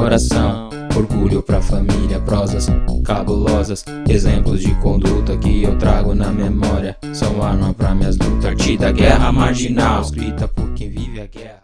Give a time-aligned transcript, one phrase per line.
[0.00, 0.70] coração.
[0.96, 2.68] Orgulho pra família, prosas
[3.04, 3.84] cabulosas.
[4.08, 6.96] Exemplos de conduta que eu trago na memória.
[7.12, 8.44] São arma pra minhas lutas.
[8.44, 11.60] Partida, guerra marginal, escrita por quem vive a guerra.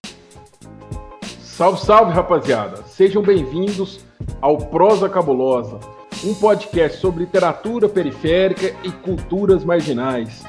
[1.41, 2.85] Salve, salve, rapaziada!
[2.87, 4.05] Sejam bem-vindos
[4.43, 5.81] ao Prosa Cabulosa,
[6.23, 10.45] um podcast sobre literatura periférica e culturas marginais.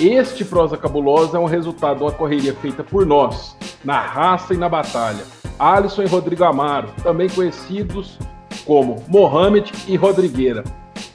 [0.00, 3.54] Este Prosa Cabulosa é um resultado de uma correria feita por nós,
[3.84, 5.37] na raça e na batalha.
[5.58, 8.18] Alisson e Rodrigo Amaro, também conhecidos
[8.64, 10.64] como Mohamed e Rodrigueira.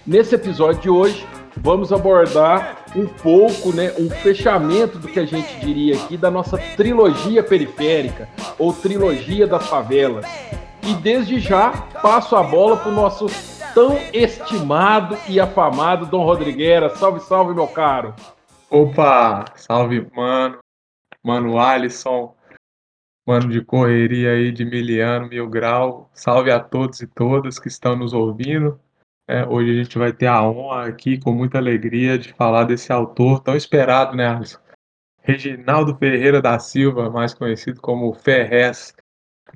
[0.05, 1.25] Nesse episódio de hoje,
[1.57, 6.57] vamos abordar um pouco, né, um fechamento do que a gente diria aqui da nossa
[6.75, 10.25] trilogia periférica ou trilogia das favelas.
[10.83, 13.27] E desde já passo a bola para o nosso
[13.73, 16.89] tão estimado e afamado Dom Rodrigueira.
[16.95, 18.13] Salve, salve, meu caro.
[18.69, 20.57] Opa, salve, mano.
[21.23, 22.35] Mano Alisson,
[23.25, 26.09] mano de correria aí de miliano, mil grau.
[26.13, 28.79] Salve a todos e todas que estão nos ouvindo.
[29.27, 32.91] É, hoje a gente vai ter a honra aqui, com muita alegria, de falar desse
[32.91, 34.59] autor tão esperado, né, Alisson?
[35.21, 38.93] Reginaldo Ferreira da Silva, mais conhecido como Ferrez,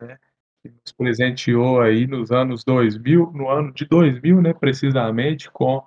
[0.01, 0.17] né?
[0.63, 5.85] Que nos presenteou aí nos anos 2000, no ano de 2000, né, precisamente, com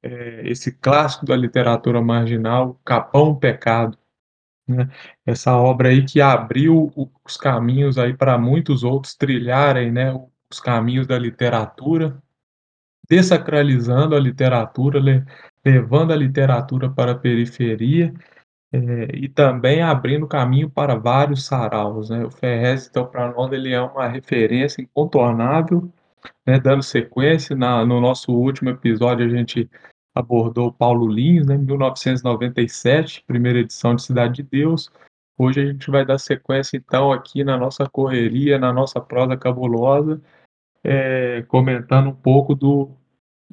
[0.00, 3.98] é, esse clássico da literatura marginal, Capão Pecado.
[4.66, 4.88] Né?
[5.24, 6.92] Essa obra aí que abriu
[7.24, 10.12] os caminhos aí para muitos outros trilharem, né,
[10.50, 12.20] os caminhos da literatura,
[13.08, 15.00] desacralizando a literatura,
[15.64, 18.12] levando a literatura para a periferia
[18.72, 18.78] é,
[19.14, 22.10] e também abrindo caminho para vários saraus.
[22.10, 22.24] Né?
[22.24, 25.90] O Ferrez, então, para nós, ele é uma referência incontornável,
[26.44, 26.58] né?
[26.58, 27.54] dando sequência.
[27.54, 29.70] Na, no nosso último episódio, a gente
[30.16, 34.90] abordou Paulo Lins, né, 1997, primeira edição de Cidade de Deus.
[35.36, 40.18] Hoje a gente vai dar sequência, então, aqui na nossa correria, na nossa prosa cabulosa,
[40.82, 42.96] é, comentando um pouco do,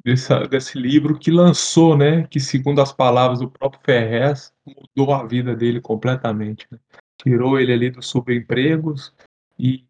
[0.02, 5.54] desse, livro que lançou, né, que segundo as palavras do próprio Ferrez, mudou a vida
[5.54, 6.66] dele completamente.
[6.72, 6.78] Né?
[7.22, 9.14] Tirou ele ali dos subempregos
[9.58, 9.84] e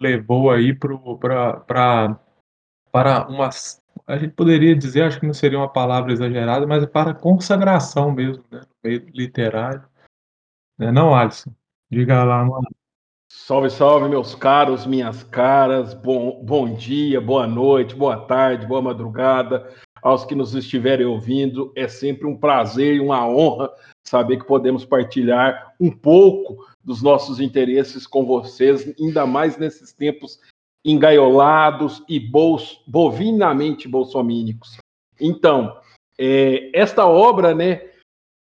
[0.00, 2.18] levou aí para
[2.90, 6.86] para umas a gente poderia dizer, acho que não seria uma palavra exagerada, mas é
[6.86, 9.84] para consagração mesmo, né, no meio literário.
[10.78, 11.52] Não, é não Alisson?
[11.90, 12.68] Diga lá, mano.
[13.30, 15.94] Salve, salve, meus caros, minhas caras.
[15.94, 19.72] Bom, bom dia, boa noite, boa tarde, boa madrugada.
[20.02, 23.70] Aos que nos estiverem ouvindo, é sempre um prazer e uma honra
[24.06, 30.38] saber que podemos partilhar um pouco dos nossos interesses com vocês, ainda mais nesses tempos
[30.84, 34.76] engaiolados e bols, bovinamente bolsomínicos.
[35.18, 35.76] Então,
[36.18, 37.80] é, esta obra, né,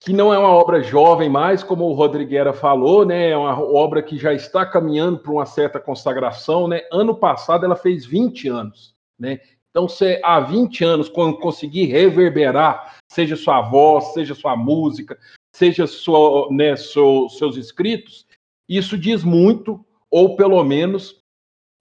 [0.01, 4.03] que não é uma obra jovem mais, como o Rodriguera falou, né, é uma obra
[4.03, 8.95] que já está caminhando para uma certa consagração, né, ano passado ela fez 20 anos,
[9.19, 9.41] né,
[9.71, 15.19] então se há 20 anos quando conseguir reverberar, seja sua voz, seja sua música,
[15.55, 18.27] seja sua, né, seu, seus escritos,
[18.67, 21.21] isso diz muito, ou pelo menos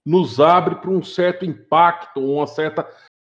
[0.04, 2.86] nos abre para um certo impacto, uma certa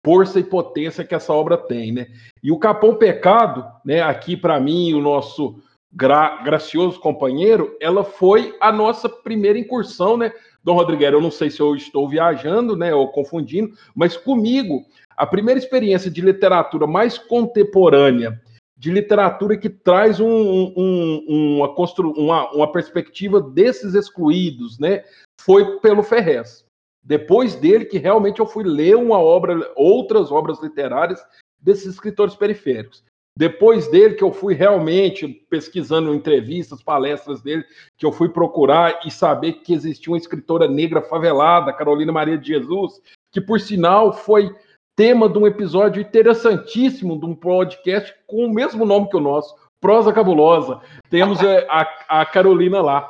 [0.06, 2.08] força e potência que essa obra tem, né?
[2.42, 8.56] E o Capão Pecado, né, aqui para mim, o nosso gra gracioso companheiro, ela foi
[8.62, 10.32] a nossa primeira incursão, né?
[10.64, 14.86] Dom Rodrigues, eu não sei se eu estou viajando, né, ou confundindo, mas comigo,
[15.16, 18.40] a primeira experiência de literatura mais contemporânea,
[18.80, 21.76] de literatura que traz um, um, uma,
[22.16, 25.04] uma, uma perspectiva desses excluídos, né,
[25.42, 26.66] foi pelo Ferrez.
[27.04, 31.22] Depois dele que realmente eu fui ler uma obra, outras obras literárias
[31.60, 33.04] desses escritores periféricos.
[33.38, 37.66] Depois dele que eu fui realmente pesquisando entrevistas, palestras dele,
[37.98, 42.48] que eu fui procurar e saber que existia uma escritora negra favelada, Carolina Maria de
[42.48, 43.02] Jesus,
[43.32, 44.56] que por sinal foi
[45.00, 49.56] tema de um episódio interessantíssimo de um podcast com o mesmo nome que o nosso,
[49.80, 50.82] Prosa Cabulosa.
[51.10, 53.10] Temos eh, a, a Carolina lá.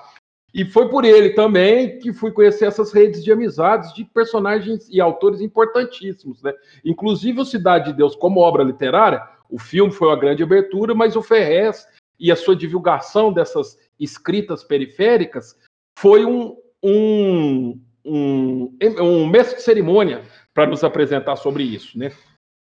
[0.53, 5.01] E foi por ele também que fui conhecer essas redes de amizades de personagens e
[5.01, 6.53] autores importantíssimos, né?
[6.85, 11.15] Inclusive o Cidade de Deus como obra literária, o filme foi uma grande abertura, mas
[11.15, 11.87] o Ferrez
[12.19, 15.57] e a sua divulgação dessas escritas periféricas
[15.97, 20.21] foi um, um, um, um mestre de cerimônia
[20.59, 22.11] para nos apresentar sobre isso, né?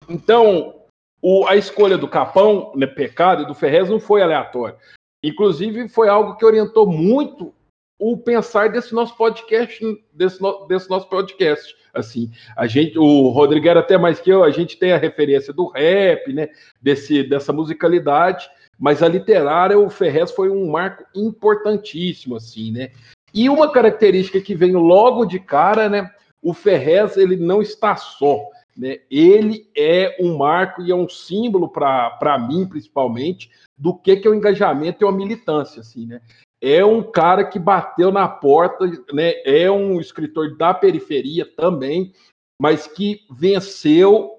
[0.08, 0.74] Então,
[1.20, 4.78] o, a escolha do Capão, né, Pecado e do Ferrez não foi aleatória.
[5.22, 7.52] Inclusive, foi algo que orientou muito
[7.98, 9.84] o pensar desse nosso podcast,
[10.14, 11.76] desse, no, desse nosso podcast.
[11.92, 15.52] Assim, a gente, o Rodrigo era até mais que eu, a gente tem a referência
[15.52, 16.48] do rap, né?
[16.80, 18.48] Desse, dessa musicalidade,
[18.78, 22.92] mas a literária, o Ferrez foi um marco importantíssimo, assim, né?
[23.34, 26.13] E uma característica que veio logo de cara, né?
[26.44, 28.38] O Ferrez ele não está só.
[28.76, 28.98] Né?
[29.10, 34.30] Ele é um marco e é um símbolo para mim, principalmente, do que, que é
[34.30, 35.80] o engajamento e a militância.
[35.80, 36.20] Assim, né?
[36.60, 39.34] É um cara que bateu na porta, né?
[39.44, 42.12] é um escritor da periferia também,
[42.60, 44.30] mas que venceu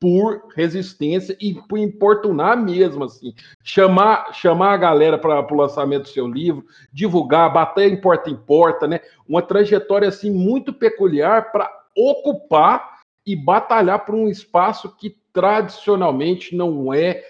[0.00, 3.34] por resistência e por importunar mesmo, assim.
[3.62, 8.36] Chamar, chamar a galera para o lançamento do seu livro, divulgar, bater em porta em
[8.36, 9.00] porta, né?
[9.28, 16.92] Uma trajetória, assim, muito peculiar para ocupar e batalhar por um espaço que tradicionalmente não
[16.92, 17.24] é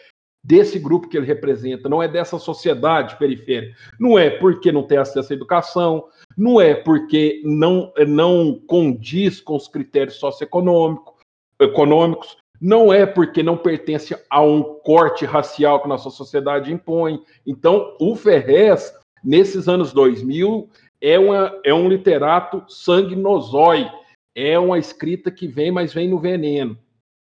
[0.47, 3.77] desse grupo que ele representa, não é dessa sociedade periférica.
[3.99, 6.05] Não é porque não tem acesso à educação,
[6.37, 11.15] não é porque não, não condiz com os critérios socioeconômicos,
[11.61, 17.21] econômicos, não é porque não pertence a um corte racial que nossa sociedade impõe.
[17.47, 18.93] Então, o Ferrez,
[19.23, 20.69] nesses anos 2000,
[21.01, 23.91] é, uma, é um literato sanguinozói,
[24.35, 26.79] é uma escrita que vem, mas vem no veneno.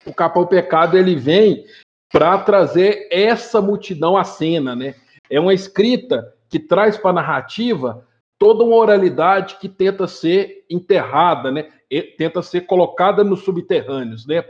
[0.06, 1.64] O Capão Pecado, ele vem
[2.10, 4.94] para trazer essa multidão à cena, né?
[5.28, 8.06] É uma escrita que traz para a narrativa
[8.40, 11.66] toda uma oralidade que tenta ser enterrada, né?
[11.90, 14.42] E tenta ser colocada nos subterrâneos, né?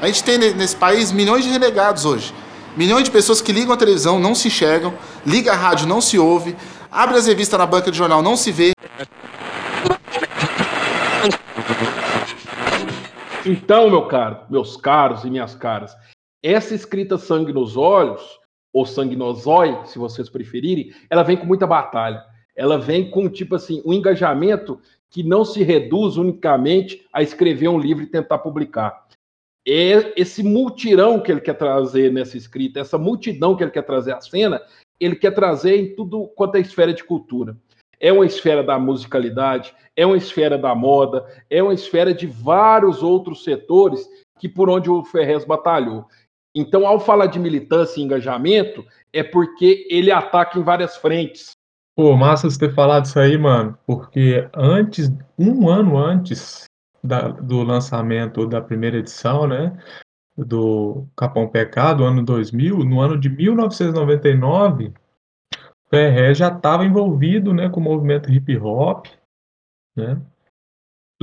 [0.00, 2.32] A gente tem nesse país milhões de renegados hoje.
[2.74, 4.94] Milhões de pessoas que ligam a televisão, não se enxergam,
[5.26, 6.56] liga a rádio, não se ouve,
[6.90, 8.72] abre as revistas na banca de jornal, não se vê.
[13.44, 15.94] Então, meu caro, meus caros e minhas caras,
[16.42, 18.37] essa escrita sangue nos olhos,
[18.72, 18.84] ou
[19.46, 22.24] olhos, se vocês preferirem, ela vem com muita batalha.
[22.56, 24.80] Ela vem com, tipo assim, um engajamento
[25.10, 29.06] que não se reduz unicamente a escrever um livro e tentar publicar.
[29.66, 34.12] É esse multirão que ele quer trazer nessa escrita, essa multidão que ele quer trazer
[34.12, 34.60] à cena,
[34.98, 37.56] ele quer trazer em tudo quanto é esfera de cultura.
[38.00, 43.02] É uma esfera da musicalidade, é uma esfera da moda, é uma esfera de vários
[43.02, 46.06] outros setores que por onde o Ferrez batalhou.
[46.54, 51.52] Então, ao falar de militância e engajamento, é porque ele ataca em várias frentes.
[51.94, 56.64] Pô, massa você ter falado isso aí, mano, porque antes, um ano antes
[57.02, 59.76] da, do lançamento da primeira edição, né,
[60.36, 64.92] do Capão Pecado, ano 2000, no ano de 1999,
[65.90, 69.06] Ferré já estava envolvido, né, com o movimento hip hop,
[69.96, 70.20] né,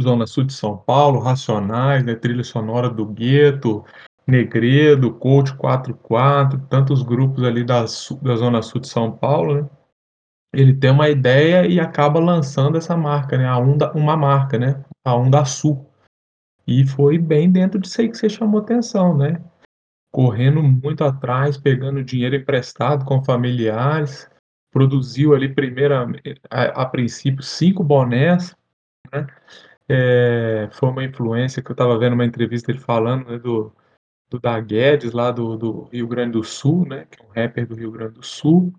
[0.02, 3.86] Zona Sul de São Paulo, Racionais, né, trilha sonora do Gueto,
[4.28, 9.70] Negredo, Coach 44, tantos grupos ali da, da Zona Sul de São Paulo, né,
[10.56, 13.46] ele tem uma ideia e acaba lançando essa marca, né?
[13.46, 14.84] A Onda, uma marca, né?
[15.04, 15.92] A Onda Sul.
[16.66, 19.44] E foi bem dentro disso aí que você chamou atenção, né?
[20.12, 24.30] Correndo muito atrás, pegando dinheiro emprestado com familiares,
[24.72, 26.08] produziu ali primeira,
[26.50, 28.56] a, a princípio cinco bonés,
[29.14, 29.28] né?
[29.88, 33.72] É, foi uma influência que eu estava vendo uma entrevista ele falando né, do,
[34.30, 37.06] do da Guedes lá do, do Rio Grande do Sul, né?
[37.10, 38.74] Que é um rapper do Rio Grande do Sul.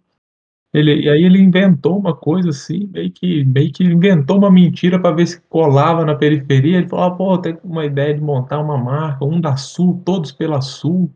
[0.74, 5.00] Ele e aí ele inventou uma coisa assim, meio que meio que inventou uma mentira
[5.00, 6.78] para ver se colava na periferia.
[6.78, 10.32] Ele falou: ah, "Pô, tem uma ideia de montar uma marca, um da Sul, todos
[10.32, 11.10] pela Sul",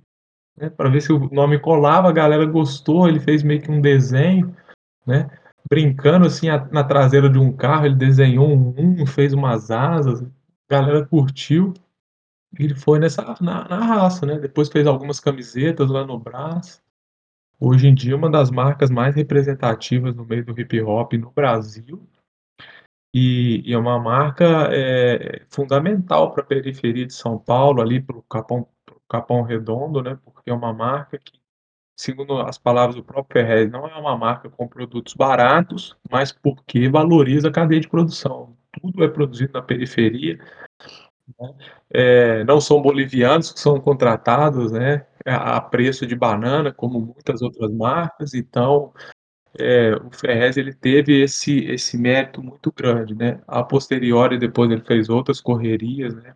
[0.56, 3.81] né, para ver se o nome colava, a galera gostou, ele fez meio que um
[3.81, 4.55] desenho,
[5.06, 5.29] né,
[5.69, 10.23] brincando assim a, na traseira de um carro, ele desenhou um, um fez umas asas,
[10.23, 10.26] a
[10.69, 11.75] galera curtiu.
[12.59, 14.38] Ele foi nessa na, na raça, né?
[14.38, 16.83] Depois fez algumas camisetas lá no braço.
[17.59, 22.02] Hoje em dia, uma das marcas mais representativas no meio do hip hop no Brasil.
[23.14, 28.16] E, e é uma marca é, fundamental para a periferia de São Paulo, ali para
[28.16, 28.69] o Capão,
[29.09, 30.19] Capão Redondo, né?
[30.25, 31.40] Porque é uma marca que,
[31.97, 36.88] segundo as palavras do próprio Ferrez, não é uma marca com produtos baratos, mas porque
[36.88, 38.57] valoriza a cadeia de produção.
[38.80, 40.38] Tudo é produzido na periferia.
[41.39, 41.55] Né?
[41.91, 45.07] É, não são bolivianos que são contratados, né?
[45.27, 48.93] a preço de banana, como muitas outras marcas, então
[49.59, 53.43] é, o Ferrez ele teve esse, esse mérito muito grande, né?
[53.47, 56.35] A posteriori, depois ele fez outras correrias, né?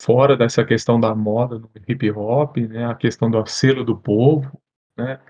[0.00, 2.86] Fora dessa questão da moda no hip hop, né?
[2.86, 4.50] A questão do selo do povo,
[4.96, 5.20] né?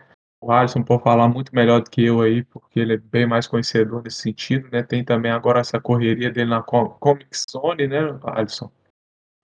[0.43, 3.47] O Alisson pode falar muito melhor do que eu aí, porque ele é bem mais
[3.47, 4.83] conhecedor nesse sentido, né?
[4.83, 8.69] Tem também agora essa correria dele na Comic Zone, né, Alisson?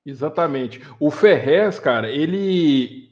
[0.04, 0.82] Exatamente.
[0.98, 3.06] O Ferrez, cara, ele.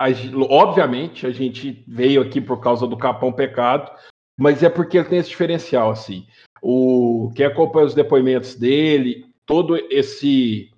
[0.51, 3.89] Obviamente, a gente veio aqui por causa do Capão Pecado,
[4.37, 6.27] mas é porque ele tem esse diferencial, assim.
[6.61, 10.73] O quem acompanha os depoimentos dele, todo esse.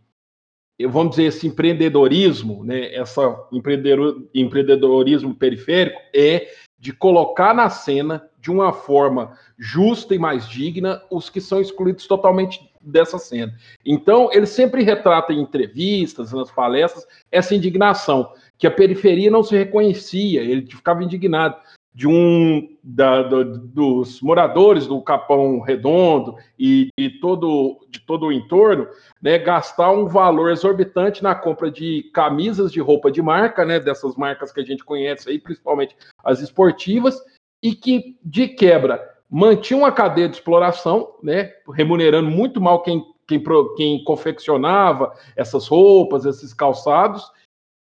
[0.91, 2.95] Vamos dizer, esse empreendedorismo, né?
[2.95, 11.02] Essa empreendedorismo periférico é de colocar na cena de uma forma justa e mais digna
[11.11, 13.52] os que são excluídos totalmente dessa cena.
[13.85, 19.56] Então, ele sempre retrata em entrevistas, nas palestras, essa indignação, que a periferia não se
[19.56, 21.56] reconhecia, ele ficava indignado
[21.99, 28.33] de um da, do, dos moradores do Capão Redondo e, e todo, de todo o
[28.33, 28.87] entorno,
[29.21, 34.14] né, gastar um valor exorbitante na compra de camisas de roupa de marca, né, dessas
[34.14, 37.21] marcas que a gente conhece aí, principalmente as esportivas,
[37.61, 43.43] e que, de quebra, mantinha uma cadeia de exploração, né, remunerando muito mal quem, quem,
[43.76, 47.28] quem confeccionava essas roupas, esses calçados,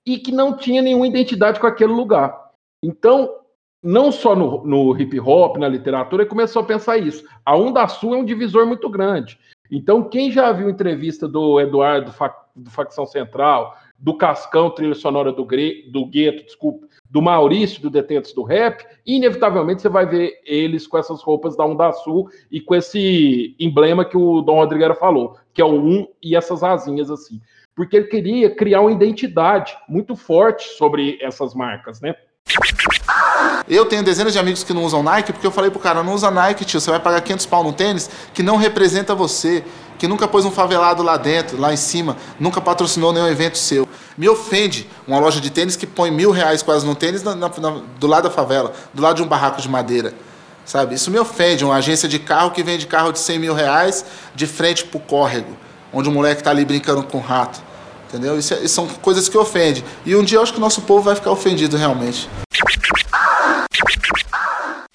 [0.06, 2.52] e que não tinha nenhuma identidade com aquele lugar.
[2.80, 3.40] Então,
[3.84, 7.22] não só no, no hip hop, na literatura, começou a pensar isso.
[7.44, 9.38] A Onda Sul é um divisor muito grande.
[9.70, 12.10] Então, quem já viu entrevista do Eduardo
[12.56, 17.90] do Facção Central, do Cascão, trilha sonora do, Gre, do Gueto, desculpa, do Maurício, do
[17.90, 22.60] Detentos do Rap, inevitavelmente você vai ver eles com essas roupas da Onda Sul e
[22.60, 27.10] com esse emblema que o Dom Rodrigues falou, que é o um e essas asinhas
[27.10, 27.40] assim.
[27.74, 32.14] Porque ele queria criar uma identidade muito forte sobre essas marcas, né?
[33.68, 36.14] Eu tenho dezenas de amigos que não usam Nike porque eu falei pro cara, não
[36.14, 39.64] usa Nike, tio, você vai pagar 500 pau no tênis que não representa você,
[39.98, 43.88] que nunca pôs um favelado lá dentro, lá em cima, nunca patrocinou nenhum evento seu.
[44.16, 47.48] Me ofende uma loja de tênis que põe mil reais quase no tênis na, na,
[47.48, 50.12] do lado da favela, do lado de um barraco de madeira.
[50.64, 50.94] Sabe?
[50.94, 54.46] Isso me ofende, uma agência de carro que vende carro de 100 mil reais de
[54.46, 55.56] frente pro córrego,
[55.92, 57.60] onde o moleque tá ali brincando com o rato.
[58.08, 58.38] Entendeu?
[58.38, 59.84] Isso, é, isso são coisas que ofendem.
[60.06, 62.28] E um dia eu acho que o nosso povo vai ficar ofendido realmente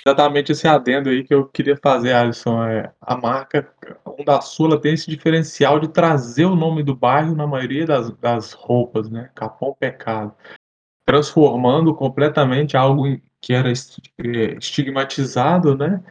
[0.06, 2.64] exatamente esse adendo aí que eu queria fazer, Alisson.
[2.64, 3.72] É, a marca
[4.06, 8.54] Onda Sula tem esse diferencial de trazer o nome do bairro na maioria das, das
[8.54, 9.30] roupas, né?
[9.36, 10.34] Capão Pecado.
[11.06, 13.04] Transformando completamente algo
[13.42, 13.74] que era é,
[14.58, 16.04] estigmatizado, né?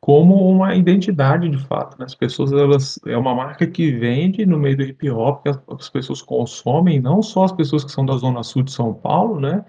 [0.00, 1.96] Como uma identidade de fato.
[1.98, 2.04] Né?
[2.04, 2.98] As pessoas, elas.
[3.06, 7.00] É uma marca que vende no meio do hip hop, que as, as pessoas consomem,
[7.00, 9.64] não só as pessoas que são da Zona Sul de São Paulo, né?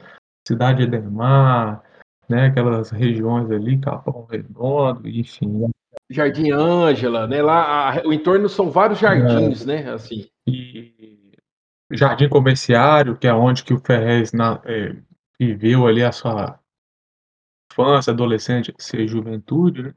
[0.48, 1.84] Cidade Edemar,
[2.34, 2.48] né?
[2.48, 5.48] Aquelas regiões ali, Capão Redondo, enfim.
[5.48, 5.70] Né?
[6.10, 7.42] Jardim Ângela, né?
[7.42, 9.66] Lá a, o entorno são vários jardins, é.
[9.66, 9.92] né?
[9.92, 10.28] Assim.
[10.48, 11.38] E
[11.92, 14.96] Jardim Comerciário, que é onde que o Ferrez na, é,
[15.40, 16.60] viveu ali a sua
[17.72, 19.94] infância, adolescência e juventude, né?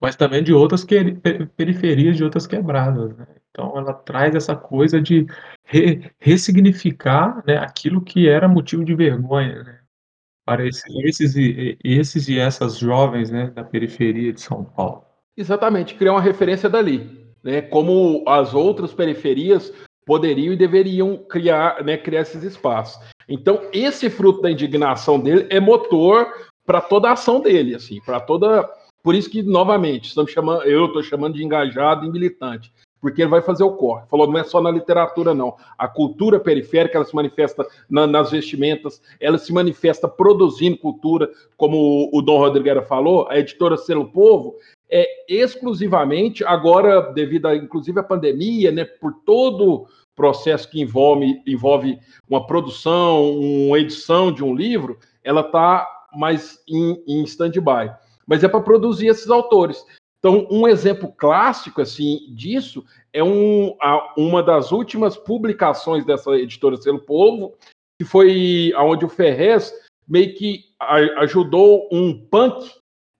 [0.00, 1.14] Mas também de outras que,
[1.56, 3.26] periferias de outras quebradas, né?
[3.50, 5.26] Então ela traz essa coisa de
[5.64, 9.83] re, ressignificar né, aquilo que era motivo de vergonha, né?
[10.44, 15.04] Para esses, esses, e, esses e essas jovens né, da periferia de São Paulo.
[15.36, 17.62] Exatamente, criar uma referência dali, né?
[17.62, 19.72] Como as outras periferias
[20.06, 23.02] poderiam e deveriam criar, né, criar esses espaços.
[23.28, 26.26] Então, esse fruto da indignação dele é motor
[26.64, 28.68] para toda a ação dele, assim, para toda.
[29.02, 32.72] Por isso que, novamente, estamos chamando, eu estou chamando de engajado e militante
[33.04, 34.06] porque ele vai fazer o corre.
[34.06, 35.58] Falou, não é só na literatura, não.
[35.76, 41.76] A cultura periférica, ela se manifesta na, nas vestimentas, ela se manifesta produzindo cultura, como
[41.76, 44.54] o, o Dom Rodrigues falou, a editora Selo Povo,
[44.90, 51.98] é exclusivamente, agora, devido a, inclusive à pandemia, né, por todo processo que envolve, envolve
[52.26, 57.92] uma produção, uma edição de um livro, ela está mais em, em stand-by.
[58.26, 59.84] Mas é para produzir esses autores.
[60.24, 66.78] Então, um exemplo clássico assim disso é um, a, uma das últimas publicações dessa editora
[66.78, 67.52] Selo Povo,
[68.00, 69.70] que foi aonde o Ferrez
[70.08, 70.64] meio que
[71.18, 72.70] ajudou um punk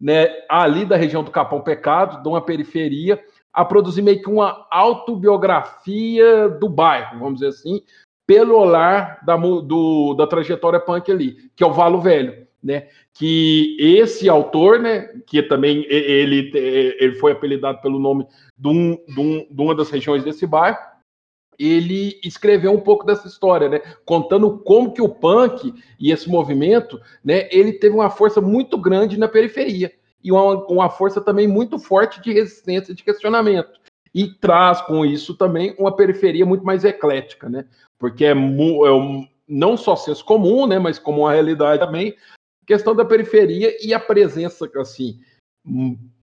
[0.01, 4.67] né, ali da região do Capão Pecado, de uma periferia, a produzir meio que uma
[4.71, 7.83] autobiografia do bairro, vamos dizer assim,
[8.27, 12.89] pelo olhar da, do, da trajetória punk ali, que é o Valo Velho né?
[13.13, 15.09] Que esse autor, né?
[15.27, 19.91] Que também ele, ele foi apelidado pelo nome de, um, de, um, de uma das
[19.91, 20.79] regiões desse bairro.
[21.57, 23.81] Ele escreveu um pouco dessa história, né?
[24.05, 27.49] Contando como que o punk e esse movimento, né?
[27.53, 29.93] Ele teve uma força muito grande na periferia
[30.23, 33.79] e uma, uma força também muito forte de resistência, de questionamento
[34.15, 37.65] e traz com isso também uma periferia muito mais eclética, né?
[37.99, 40.79] Porque é, é um, não só senso comum, né?
[40.79, 42.15] Mas como uma realidade também,
[42.67, 45.21] questão da periferia e a presença assim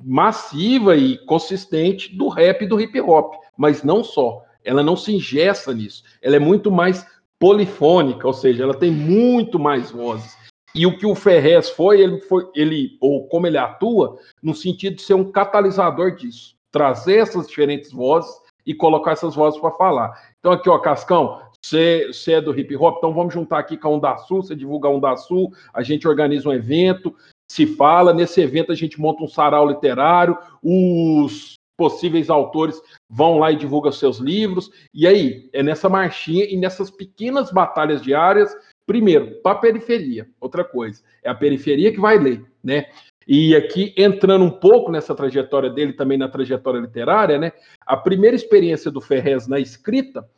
[0.03, 4.45] massiva e consistente do rap e do hip hop, mas não só.
[4.63, 6.03] Ela não se ingessa nisso.
[6.21, 7.07] Ela é muito mais
[7.39, 10.37] polifônica, ou seja, ela tem muito mais vozes.
[10.75, 14.97] E o que o Ferrez foi, ele foi, ele ou como ele atua, no sentido
[14.97, 18.31] de ser um catalisador disso, trazer essas diferentes vozes
[18.65, 20.13] e colocar essas vozes para falar.
[20.39, 23.91] Então aqui, ó, Cascão, você, é do hip hop, então vamos juntar aqui com a
[23.91, 27.15] Onda Sul, você divulga a Onda Sul, a gente organiza um evento,
[27.51, 33.51] se fala, nesse evento a gente monta um sarau literário, os possíveis autores vão lá
[33.53, 38.55] e divulgam seus livros, e aí, é nessa marchinha e nessas pequenas batalhas diárias,
[38.87, 42.87] primeiro, para a periferia, outra coisa, é a periferia que vai ler, né?
[43.27, 47.53] E aqui, entrando um pouco nessa trajetória dele, também na trajetória literária, né?
[47.87, 50.29] A primeira experiência do Ferrez na escrita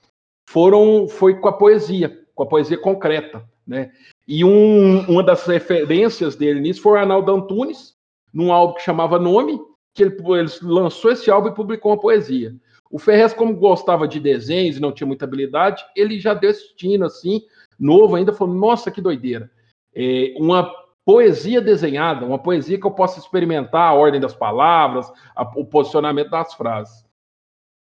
[0.49, 3.91] foram, foi com a poesia, com a poesia concreta, né?
[4.27, 7.95] E um, uma das referências dele nisso foi o Arnaldo Antunes,
[8.33, 9.61] num álbum que chamava Nome,
[9.95, 12.55] que ele, ele lançou esse álbum e publicou uma poesia.
[12.91, 17.43] O Ferrez, como gostava de desenhos e não tinha muita habilidade, ele já destino assim,
[17.79, 19.51] novo ainda, falou: Nossa, que doideira!
[19.95, 20.71] É, uma
[21.05, 26.31] poesia desenhada, uma poesia que eu possa experimentar a ordem das palavras, a, o posicionamento
[26.31, 27.05] das frases.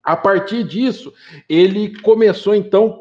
[0.10, 1.14] A partir disso,
[1.48, 3.00] ele começou então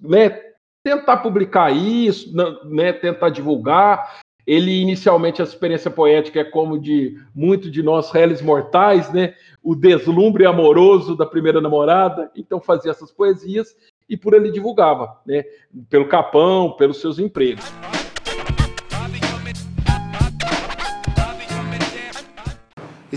[0.00, 0.40] né,
[0.84, 2.32] tentar publicar isso,
[2.64, 4.20] né, tentar divulgar.
[4.46, 9.34] Ele inicialmente a experiência poética é como de muito de nós réis mortais, né?
[9.64, 13.74] O deslumbre amoroso da primeira namorada, então fazia essas poesias
[14.08, 15.42] e por ele divulgava, né?
[15.90, 17.64] Pelo capão, pelos seus empregos.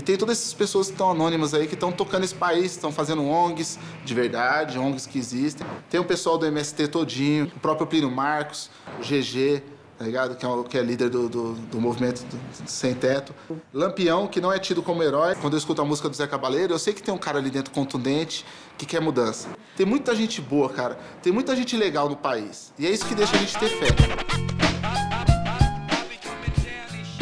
[0.02, 2.90] E tem todas essas pessoas que estão anônimas aí, que estão tocando esse país, estão
[2.90, 5.64] fazendo ONGs de verdade, ONGs que existem.
[5.88, 8.68] Tem o pessoal do MST todinho, o próprio Plínio Marcos,
[8.98, 9.62] o GG,
[9.96, 10.34] tá ligado?
[10.34, 13.32] Que é, que é líder do, do, do movimento do Sem Teto.
[13.72, 15.36] Lampião, que não é tido como herói.
[15.36, 17.48] Quando eu escuto a música do Zé Cabaleiro, eu sei que tem um cara ali
[17.48, 18.44] dentro contundente,
[18.76, 19.50] que quer mudança.
[19.76, 20.98] Tem muita gente boa, cara.
[21.22, 22.72] Tem muita gente legal no país.
[22.76, 24.51] E é isso que deixa a gente ter fé.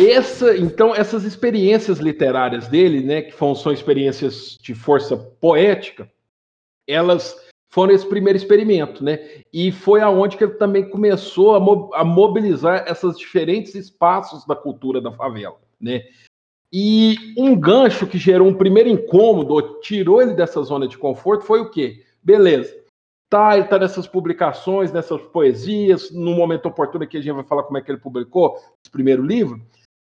[0.00, 6.10] Essa, então, essas experiências literárias dele, né, que são experiências de força poética,
[6.88, 7.36] elas
[7.70, 9.42] foram esse primeiro experimento, né?
[9.52, 14.56] E foi aonde que ele também começou a, mo a mobilizar esses diferentes espaços da
[14.56, 16.02] cultura da favela, né?
[16.72, 21.60] E um gancho que gerou um primeiro incômodo, tirou ele dessa zona de conforto, foi
[21.60, 22.02] o quê?
[22.22, 22.76] Beleza.
[23.28, 27.62] Tá, ele tá nessas publicações, nessas poesias, no momento oportuno que a gente vai falar
[27.62, 29.60] como é que ele publicou esse primeiro livro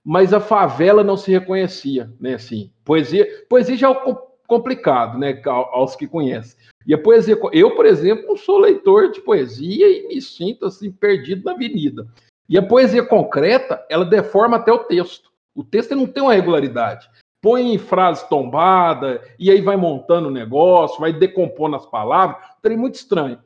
[0.05, 2.35] mas a favela não se reconhecia, né?
[2.35, 5.41] Assim, poesia, poesia já é complicado, né?
[5.47, 6.59] Aos que conhecem.
[6.87, 10.91] E a poesia, eu, por exemplo, não sou leitor de poesia e me sinto assim
[10.91, 12.07] perdido na avenida.
[12.49, 15.31] E a poesia concreta, ela deforma até o texto.
[15.55, 17.09] O texto não tem uma regularidade.
[17.41, 22.37] Põe em frase tombada e aí vai montando o negócio, vai decompondo as palavras.
[22.61, 23.39] Trem muito estranho.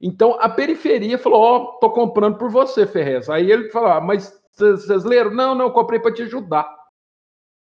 [0.00, 3.28] Então a periferia falou: Ó, oh, tô comprando por você, Ferrez.
[3.28, 5.32] Aí ele falou: ah, mas vocês leram?
[5.32, 6.68] Não, não, eu comprei para te ajudar.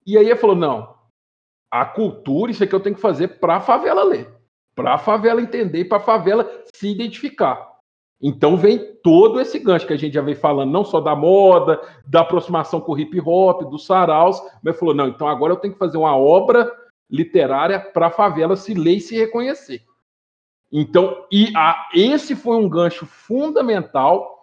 [0.05, 0.95] E aí ele falou: não,
[1.71, 4.29] a cultura, isso aqui eu tenho que fazer para a favela ler,
[4.75, 7.71] para a favela entender, para a favela se identificar.
[8.21, 11.81] Então vem todo esse gancho que a gente já vem falando, não só da moda,
[12.05, 15.73] da aproximação com o hip hop, dos saraus, mas falou: não, então agora eu tenho
[15.73, 16.71] que fazer uma obra
[17.09, 19.83] literária para a favela se ler e se reconhecer.
[20.71, 24.40] Então, e a, esse foi um gancho fundamental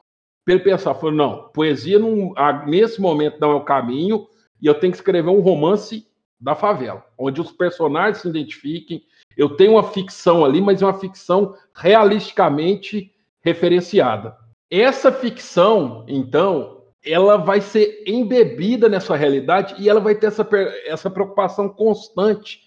[0.48, 2.32] para ele pensar, falou, não, poesia não,
[2.66, 4.26] nesse momento não é o caminho,
[4.62, 6.06] e eu tenho que escrever um romance
[6.40, 9.02] da favela, onde os personagens se identifiquem.
[9.36, 14.38] Eu tenho uma ficção ali, mas é uma ficção realisticamente referenciada.
[14.70, 20.48] Essa ficção, então, ela vai ser embebida nessa realidade e ela vai ter essa,
[20.86, 22.62] essa preocupação constante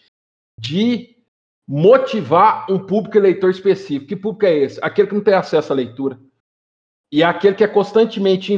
[0.59, 1.15] de
[1.67, 4.05] motivar um público eleitor específico.
[4.05, 4.79] Que público é esse?
[4.83, 6.19] Aquele que não tem acesso à leitura
[7.11, 8.53] e é aquele que é constantemente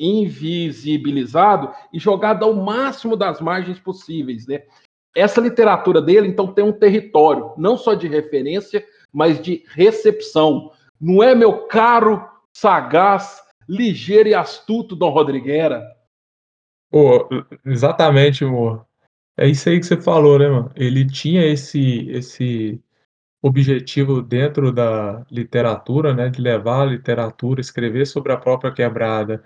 [0.00, 4.62] invisibilizado e jogado ao máximo das margens possíveis, né?
[5.16, 10.70] Essa literatura dele, então, tem um território, não só de referência, mas de recepção.
[11.00, 15.82] Não é, meu caro, sagaz, ligeiro e astuto Dom Rodriguera?
[16.88, 17.28] Pô,
[17.66, 18.86] exatamente, amor.
[19.36, 20.70] É isso aí que você falou, né, mano?
[20.76, 22.80] Ele tinha esse, esse
[23.40, 29.42] objetivo dentro da literatura, né, de levar a literatura, escrever sobre a própria quebrada,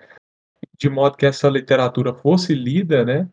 [0.77, 3.29] de modo que essa literatura fosse lida, né,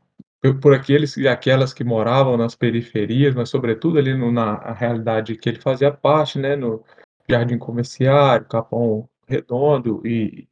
[0.60, 5.48] por aqueles e aquelas que moravam nas periferias, mas sobretudo ali no, na realidade que
[5.48, 6.82] ele fazia parte, né, no
[7.28, 10.48] Jardim Comerciário, Capão Redondo e,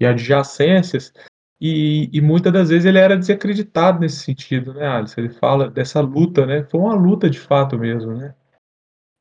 [0.00, 1.12] e adjacências,
[1.60, 5.18] e, e, muitas das vezes ele era desacreditado nesse sentido, né, Alice?
[5.18, 6.64] Ele fala dessa luta, né?
[6.64, 8.34] Foi uma luta de fato mesmo, né?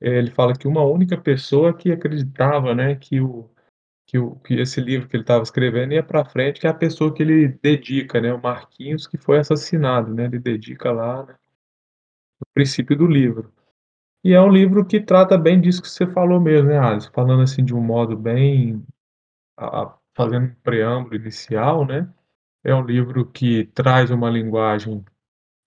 [0.01, 3.49] É, ele fala que uma única pessoa que acreditava, né, que o
[4.07, 6.73] que o que esse livro que ele estava escrevendo ia para frente, que é a
[6.73, 11.35] pessoa que ele dedica, né, o Marquinhos, que foi assassinado, né, ele dedica lá, né,
[12.39, 13.51] no princípio do livro.
[14.23, 17.11] E é um livro que trata bem disso que você falou mesmo, né, Alisson?
[17.13, 18.83] Falando assim de um modo bem,
[19.57, 22.09] a fazendo um preâmbulo inicial, né,
[22.63, 25.03] é um livro que traz uma linguagem,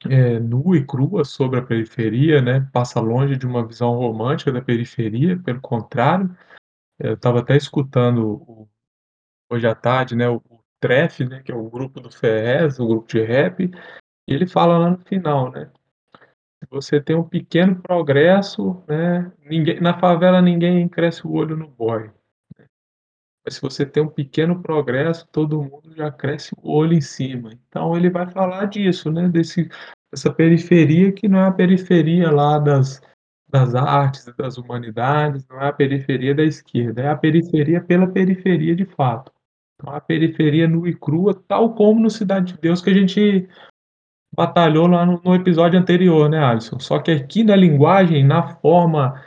[0.07, 4.63] eh, nua e crua sobre a periferia, né, passa longe de uma visão romântica da
[4.63, 6.35] periferia, pelo contrário,
[6.99, 8.69] eu estava até escutando o
[9.51, 12.87] hoje à tarde, né, o o Tref, né, que é o grupo do Ferrez, o
[12.87, 15.71] grupo de rap, e ele fala lá no final, né,
[16.71, 22.11] você tem um pequeno progresso, né, ninguém na favela ninguém cresce o olho no boy.
[23.49, 27.51] Mas se você tem um pequeno progresso, todo mundo já cresce o olho em cima.
[27.67, 29.71] Então ele vai falar disso, né, desse
[30.13, 33.01] dessa periferia que não é a periferia lá das
[33.51, 38.77] das artes, das humanidades, não é a periferia da esquerda, é a periferia pela periferia
[38.77, 39.33] de fato.
[39.75, 43.49] Então a periferia nua e crua, tal como no Cidade de Deus que a gente
[44.37, 46.79] batalhou lá no no episódio anterior, né, Alisson.
[46.79, 49.19] Só que aqui na linguagem, na forma,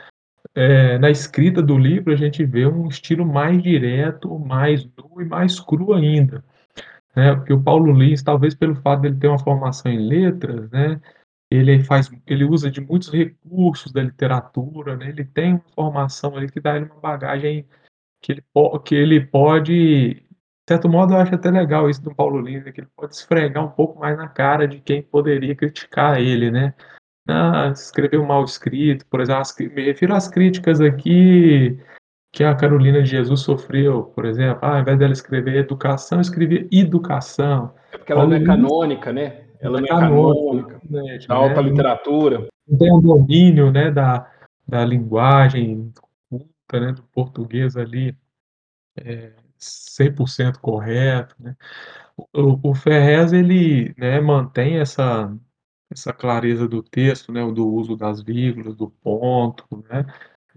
[0.54, 5.24] eh, na escrita do livro, a gente vê um estilo mais direto, mais nu e
[5.24, 6.44] mais cru ainda,
[7.16, 11.00] né, porque o Paulo Lins, talvez pelo fato dele ter uma formação em letras, né,
[11.50, 16.50] ele faz ele usa de muitos recursos da literatura, né, ele tem uma formação ali
[16.50, 17.66] que dá ele uma bagagem
[18.22, 18.44] que ele
[18.84, 22.72] que ele pode de certo modo eu acho até legal isso do Paulo Lins, né,
[22.72, 26.74] que ele pode esfregar um pouco mais na cara de quem poderia criticar ele, né.
[27.28, 31.78] "Ah, escreveu mal escrito", por exemplo, as me refiro às críticas aqui
[32.32, 36.66] que a Carolina de Jesus sofreu, por exemplo, ah, ao invés dela escrever educação, escrevia
[36.72, 37.74] educação.
[37.92, 41.60] É porque ela não é canônica, né, ela não é canônica, exatamente, da né, alta
[41.60, 42.48] literatura.
[42.66, 44.28] não tem um domínio, né, da
[44.66, 45.92] da linguagem
[46.30, 48.16] culta, né, do português ali,
[48.96, 51.54] eh, 100% correto, né.
[52.34, 55.30] O o Ferrez ele, né, mantém essa
[55.92, 60.04] essa clareza do texto, né, do uso das vírgulas, do ponto, né,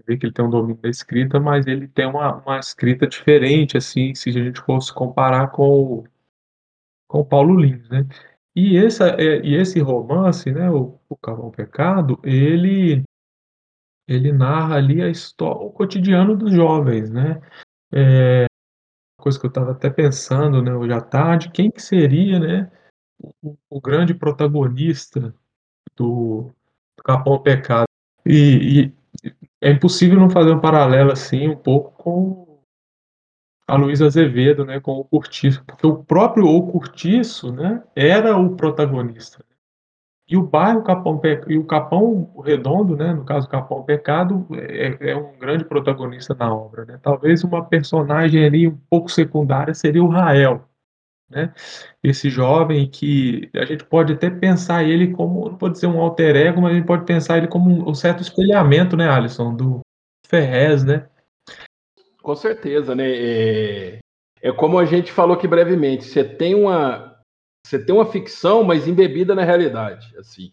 [0.06, 3.76] vê que ele tem um domínio da escrita, mas ele tem uma uma escrita diferente,
[3.76, 6.04] assim, se a gente fosse comparar com o
[7.08, 8.06] com o Paulo Lins, né.
[8.54, 13.02] E essa eh, e esse romance, né, o O Cavalo Pecado, ele
[14.08, 17.40] ele narra ali a histó o cotidiano dos jovens, né.
[19.18, 22.70] Uma coisa que eu estava até pensando, né, hoje à tarde, quem que seria, né,
[23.20, 25.34] o o grande protagonista
[25.96, 26.50] do
[26.96, 27.86] do Capão Pecado.
[28.24, 29.28] E e
[29.60, 32.60] é impossível não fazer um paralelo, assim, um pouco com
[33.68, 38.54] a Luísa Azevedo, né, com o Cortiço, porque o próprio O Cortiço, né, era o
[38.54, 39.44] protagonista.
[40.28, 45.16] E o bairro Capão e o Capão Redondo, né, no caso Capão Pecado, é é
[45.16, 46.98] um grande protagonista na obra, né.
[47.02, 50.68] Talvez uma personagem ali um pouco secundária seria o Rael,
[51.28, 51.52] né,
[52.02, 56.36] esse jovem que a gente pode até pensar ele como não vou dizer um alter
[56.36, 59.80] ego, mas a gente pode pensar ele como um certo espelhamento, né, Alisson, do
[60.26, 61.08] Ferrez, né.
[62.22, 63.98] Com certeza, né, eh,
[64.40, 67.14] é como a gente falou aqui brevemente, você tem uma
[67.66, 70.52] você tem uma ficção, mas embebida na realidade, assim,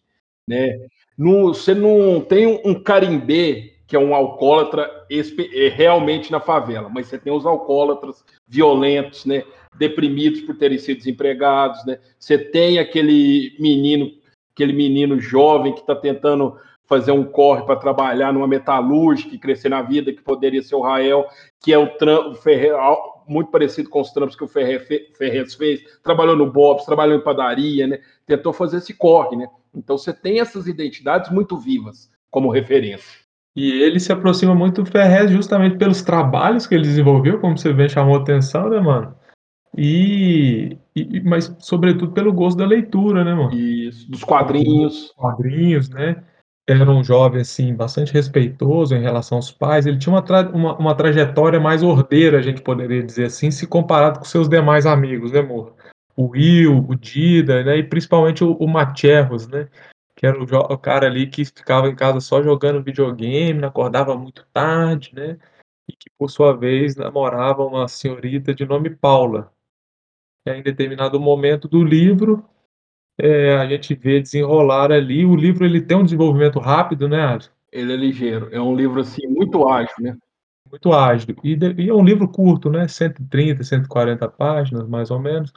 [0.49, 0.88] né.
[1.15, 7.05] No você não tem um carimbé, que é um alcoólatra eh, realmente na favela, mas
[7.05, 9.43] você tem os alcoólatras violentos, né,
[9.77, 11.99] deprimidos por terem sido desempregados, né.
[12.19, 14.12] Você tem aquele menino
[14.53, 16.55] aquele menino jovem que está tentando
[16.86, 20.81] fazer um corre pra trabalhar numa metalúrgica e crescer na vida, que poderia ser o
[20.81, 21.25] Rael,
[21.59, 21.89] que é o
[22.29, 26.36] o Ferre al muito parecido com os trampos que o Ferre fe Ferrez fez, trabalhou
[26.36, 29.47] no Bob's, trabalhou em padaria, né, tentou fazer esse corre, né.
[29.73, 33.23] Então você tem essas identidades muito vivas, como referência.
[33.55, 37.71] E ele se aproxima muito do Ferrez justamente pelos trabalhos que ele desenvolveu, como você
[37.71, 39.15] bem chamou atenção, né, mano.
[39.77, 43.53] E e mas sobretudo pelo gosto da leitura, né, mano.
[43.53, 45.12] Isso, dos quadrinhos.
[45.17, 46.23] Quadrinhos, né.
[46.67, 50.77] Era um jovem, assim, bastante respeitoso em relação aos pais, ele tinha uma tra uma
[50.77, 55.31] uma trajetória mais ordeira, a gente poderia dizer assim, se comparado com seus demais amigos,
[55.33, 55.75] né, amor.
[56.15, 59.67] O Will, o Dida, né, e principalmente o o Macherros, né,
[60.15, 64.45] que era o o cara ali que ficava em casa só jogando videogame, acordava muito
[64.53, 65.38] tarde, né,
[65.89, 69.51] e que por sua vez namorava uma senhorita de nome Paula.
[70.47, 72.45] Aí em determinado momento do livro,
[73.19, 77.51] eh, a gente vê desenrolar ali o livro ele tem um desenvolvimento rápido, né, Alisson.
[77.71, 80.17] Ele é ligeiro, é um livro, assim, muito ágil, né.
[80.69, 81.36] Muito ágil.
[81.43, 85.51] E e é um livro curto, né, 130, 140 páginas, mais ou menos.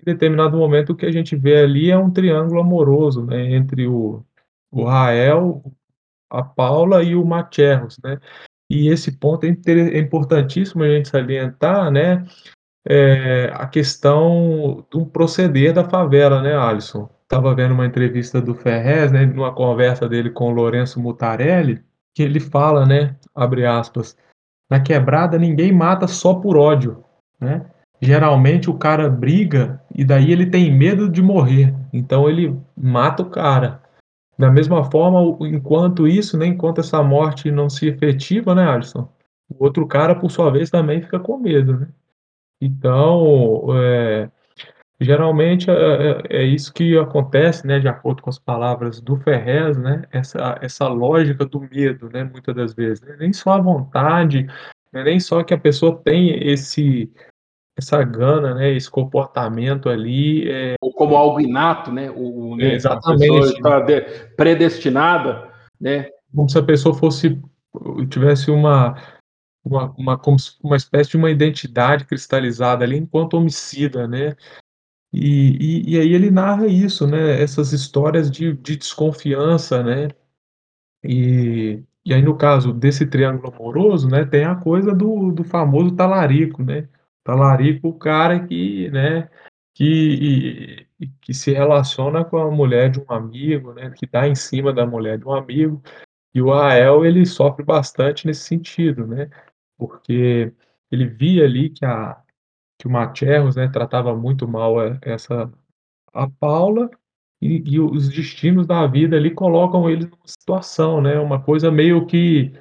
[0.00, 3.86] Em determinado momento o que a gente vê ali é um triângulo amoroso, né, entre
[3.88, 4.24] o
[4.72, 5.62] o Rael,
[6.30, 8.18] a Paula e o Macherros, né.
[8.70, 12.24] E esse ponto é é importantíssimo a gente salientar, né,
[12.88, 17.08] eh, a questão do proceder da favela, né, Alisson.
[17.22, 21.82] Estava vendo uma entrevista do Ferrez, né, numa conversa dele com o Lourenço Mutarelli,
[22.14, 24.16] que ele fala, né, abre aspas,
[24.70, 27.04] na quebrada ninguém mata só por ódio,
[27.40, 27.66] né?
[28.00, 33.30] Geralmente o cara briga e daí ele tem medo de morrer, então ele mata o
[33.30, 33.82] cara.
[34.36, 39.08] Da mesma forma, enquanto isso, né, enquanto essa morte não se efetiva, né, Alisson?
[39.48, 41.88] O outro cara, por sua vez, também fica com medo, né?
[42.64, 44.30] Então, é,
[44.98, 49.76] geralmente é, é, é, isso que acontece, né, de acordo com as palavras do Ferrez,
[49.76, 53.02] né, essa, essa lógica do medo, né, muitas das vezes.
[53.02, 53.16] Né?
[53.20, 54.46] Nem só a vontade,
[54.90, 57.12] né, nem só que a pessoa tem esse,
[57.76, 60.50] essa gana, né, esse comportamento ali.
[60.50, 60.76] É...
[60.80, 62.10] Ou como algo inato, né?
[62.10, 63.56] O, né, Exatamente.
[63.56, 63.84] está
[64.36, 66.06] predestinada, né?
[66.34, 67.38] Como se a pessoa fosse
[68.08, 68.96] tivesse uma
[69.64, 74.36] uma, uma, como uma espécie de uma identidade cristalizada ali enquanto homicida, né?
[75.12, 77.40] E, e, e aí ele narra isso, né?
[77.40, 80.08] Essas histórias de, de desconfiança, né?
[81.02, 84.24] E, e aí no caso desse triângulo amoroso, né?
[84.24, 86.88] Tem a coisa do, do famoso talarico, né?
[87.22, 89.30] Talarico, o cara que, né?
[89.74, 90.86] Que,
[91.20, 93.90] que se relaciona com a mulher de um amigo, né?
[93.90, 95.82] Que dá em cima da mulher de um amigo.
[96.34, 99.30] E o Ael, ele sofre bastante nesse sentido, né?
[99.78, 100.52] Porque
[100.90, 102.20] ele via ali que a
[102.78, 105.50] que o Macherros, né, tratava muito mal essa
[106.12, 106.90] a Paula
[107.40, 112.06] e, e, os destinos da vida ali colocam ele numa situação, né, uma coisa meio
[112.06, 112.52] que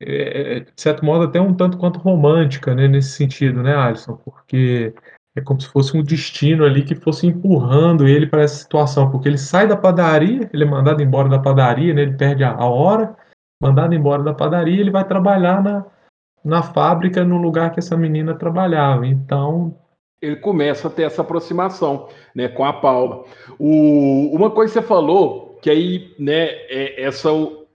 [0.00, 4.94] é, de certo modo até um tanto quanto romântica, né, nesse sentido, né, Alisson, porque
[5.34, 9.28] é como se fosse um destino ali que fosse empurrando ele para essa situação, porque
[9.28, 13.16] ele sai da padaria, ele é mandado embora da padaria, né, ele perde a hora,
[13.60, 15.84] mandado embora da padaria, ele vai trabalhar na
[16.44, 19.06] na fábrica no lugar que essa menina trabalhava.
[19.06, 19.76] Então
[20.20, 23.24] ele começa a ter essa aproximação, né, com a Paula.
[23.58, 27.28] O, uma coisa que você falou que aí, né, é essa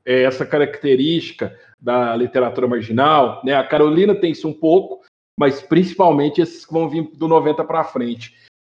[0.05, 3.55] é essa característica da literatura marginal, né?
[3.55, 5.01] A Carolina tem isso um pouco,
[5.38, 8.35] mas principalmente esses que vão vir do 90 para frente.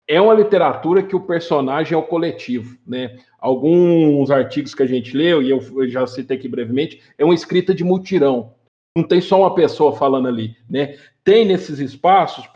[0.07, 3.17] É uma literatura que o personagem é o coletivo, né?
[3.39, 7.75] Alguns artigos que a gente leu, e eu já citei aqui brevemente, é uma escrita
[7.75, 8.53] de mutirão,
[8.97, 10.97] não tem só uma pessoa falando ali, né?
[11.25, 12.49] Tem nesses espaços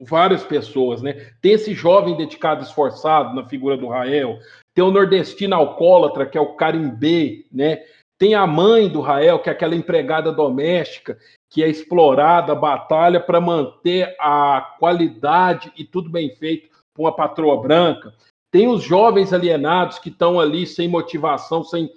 [0.00, 1.32] várias pessoas, né?
[1.40, 4.38] Tem esse jovem dedicado, esforçado na figura do Rael,
[4.74, 7.82] tem o nordestino alcoólatra, que é o carimbê, né?
[8.18, 11.18] Tem a mãe do Rael, que é aquela empregada doméstica,
[11.50, 17.60] que é explorada, batalha para manter a qualidade e tudo bem feito com uma patroa
[17.60, 18.14] branca.
[18.50, 21.90] Tem os jovens alienados que estão ali sem motivação, sem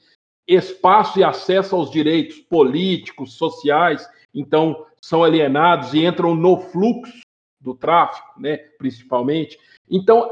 [0.56, 7.22] espaço e acesso aos direitos políticos, sociais, então são alienados e entram no fluxo
[7.62, 9.60] do tráfico, né, principalmente.
[9.90, 10.30] Então,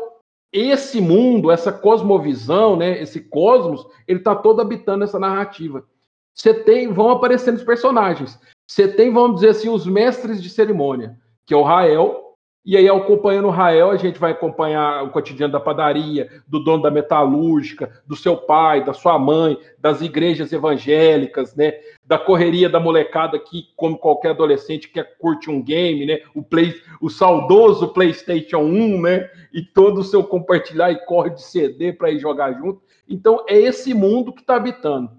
[0.51, 5.85] esse mundo, essa cosmovisão, né, esse cosmos, ele está todo habitando essa narrativa.
[6.33, 8.39] Você tem, vão aparecendo os personagens.
[8.67, 12.26] Você tem, vamos dizer assim, os mestres de cerimônia, que é o Rael,
[12.67, 16.83] e aí, acompanhando o Rael, a gente vai acompanhar o cotidiano da padaria, do dono
[16.83, 21.75] da metalúrgica, do seu pai, da sua mãe, das igrejas evangélicas, né?
[22.05, 26.19] Da correria da molecada que, como qualquer adolescente, quer curte um game, né?
[26.35, 29.29] O, play, o saudoso PlayStation 1, né?
[29.53, 32.81] E todo o seu compartilhar e corre de CD para ir jogar junto.
[33.07, 35.09] Então, é esse mundo que está habitando.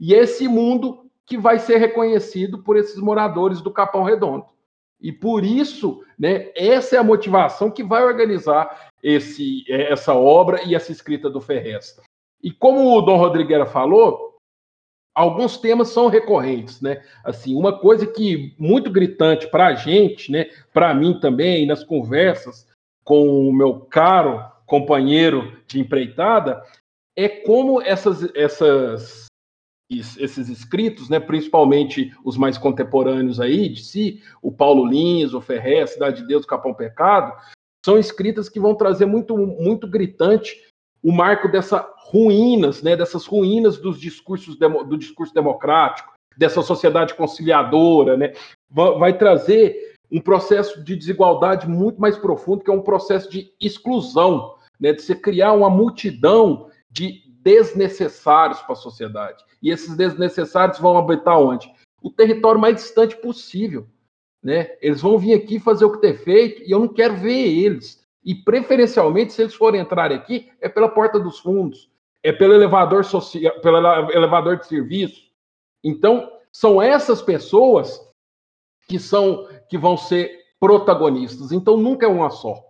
[0.00, 4.55] E é esse mundo que vai ser reconhecido por esses moradores do Capão Redondo.
[5.00, 10.62] E por isso, né, essa é a motivação que vai organizar esse, é, essa obra
[10.64, 12.00] e essa escrita do Ferrez.
[12.42, 14.36] E como o Dom Rodrigues falou,
[15.14, 17.02] alguns temas são recorrentes, né?
[17.24, 22.68] Assim, uma coisa que muito gritante para a gente, né, para mim também, nas conversas
[23.04, 26.62] com o meu caro companheiro de empreitada,
[27.16, 29.25] é como essas, essas
[29.88, 35.86] esses escritos, né, principalmente os mais contemporâneos aí de si, o Paulo Lins, o Ferré,
[35.86, 37.32] Cidade de Deus, Capão Pecado,
[37.84, 40.60] são escritas que vão trazer muito, muito gritante
[41.02, 48.16] o marco dessas ruínas, né, dessas ruínas dos discursos do discurso democrático, dessa sociedade conciliadora,
[48.16, 48.32] né,
[48.68, 54.56] vai trazer um processo de desigualdade muito mais profundo, que é um processo de exclusão,
[54.80, 59.44] né, de você criar uma multidão de desnecessários para a sociedade.
[59.62, 61.70] E esses desnecessários vão habitar onde?
[62.02, 63.86] O território mais distante possível.
[64.42, 64.76] Né?
[64.80, 68.04] Eles vão vir aqui fazer o que ter feito e eu não quero ver eles.
[68.24, 71.90] E preferencialmente, se eles forem entrar aqui, é pela porta dos fundos,
[72.22, 73.78] é pelo elevador social, pelo
[74.10, 75.30] elevador de serviço.
[75.82, 78.00] Então, são essas pessoas
[78.88, 81.52] que são que vão ser protagonistas.
[81.52, 82.64] Então, nunca é uma só.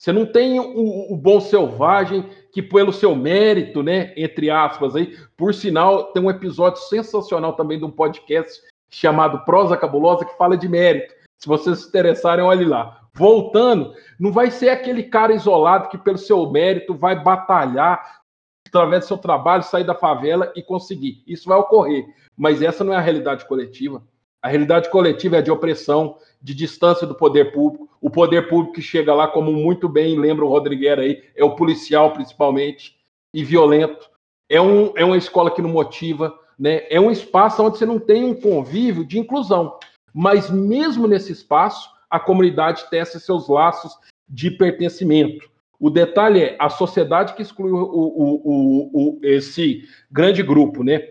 [0.00, 5.14] Você não tem o, o, bom selvagem que, pelo seu mérito, né, entre aspas, aí,
[5.36, 10.56] por sinal, tem um episódio sensacional também de um podcast chamado Prosa Cabulosa que fala
[10.56, 11.14] de mérito.
[11.36, 13.02] Se vocês se interessarem, olhe lá.
[13.12, 18.22] Voltando, não vai ser aquele cara isolado que, pelo seu mérito, vai batalhar
[18.66, 21.22] através do seu trabalho, sair da favela e conseguir.
[21.26, 24.02] Isso vai ocorrer, mas essa não é a realidade coletiva.
[24.42, 27.88] A realidade coletiva é de opressão, de distância do poder público.
[28.00, 31.54] O poder público que chega lá, como muito bem lembra o Rodrigueira aí, é o
[31.54, 32.96] policial principalmente,
[33.34, 34.08] e violento.
[34.48, 36.86] É, um, é uma escola que não motiva, né?
[36.90, 39.78] é um espaço onde você não tem um convívio de inclusão.
[40.12, 43.92] Mas mesmo nesse espaço, a comunidade tece seus laços
[44.28, 45.48] de pertencimento.
[45.78, 51.08] O detalhe é a sociedade que exclui o, o, o, esse grande grupo, né?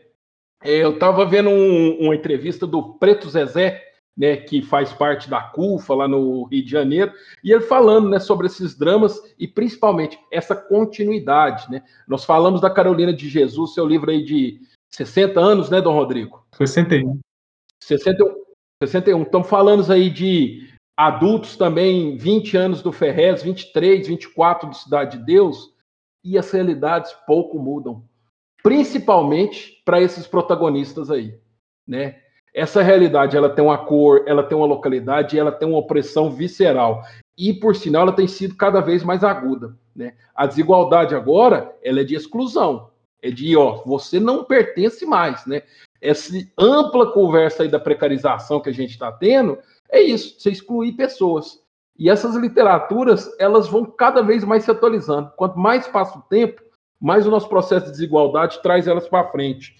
[0.63, 3.83] É, eu estava vendo um, uma entrevista do Preto Zezé,
[4.17, 8.19] né, que faz parte da CUFA lá no Rio de Janeiro, e ele falando né,
[8.19, 11.71] sobre esses dramas e principalmente essa continuidade.
[11.71, 11.81] Né?
[12.05, 14.59] Nós falamos da Carolina de Jesus, seu livro aí de
[14.91, 16.45] 60 anos, né, Dom Rodrigo?
[16.55, 17.19] 61.
[17.81, 18.35] 61.
[18.83, 19.23] 61.
[19.23, 20.67] Estamos falando aí de
[20.97, 25.73] adultos também, 20 anos do Ferrez, 23, 24 do Cidade de Deus,
[26.25, 28.03] e as realidades pouco mudam,
[28.63, 31.37] principalmente para esses protagonistas aí,
[31.87, 32.17] né?
[32.53, 37.03] Essa realidade, ela tem uma cor, ela tem uma localidade, ela tem uma opressão visceral.
[37.37, 39.77] E, por sinal, ela tem sido cada vez mais aguda.
[39.95, 40.13] Né?
[40.35, 42.89] A desigualdade agora, ela é de exclusão.
[43.21, 45.61] É de, ó, você não pertence mais, né?
[46.01, 49.57] Essa ampla conversa aí da precarização que a gente está tendo,
[49.91, 51.61] é isso, você excluir pessoas.
[51.97, 55.33] E essas literaturas, elas vão cada vez mais se atualizando.
[55.35, 56.61] Quanto mais passa o tempo,
[56.99, 59.77] mais o nosso processo de desigualdade traz elas para frente.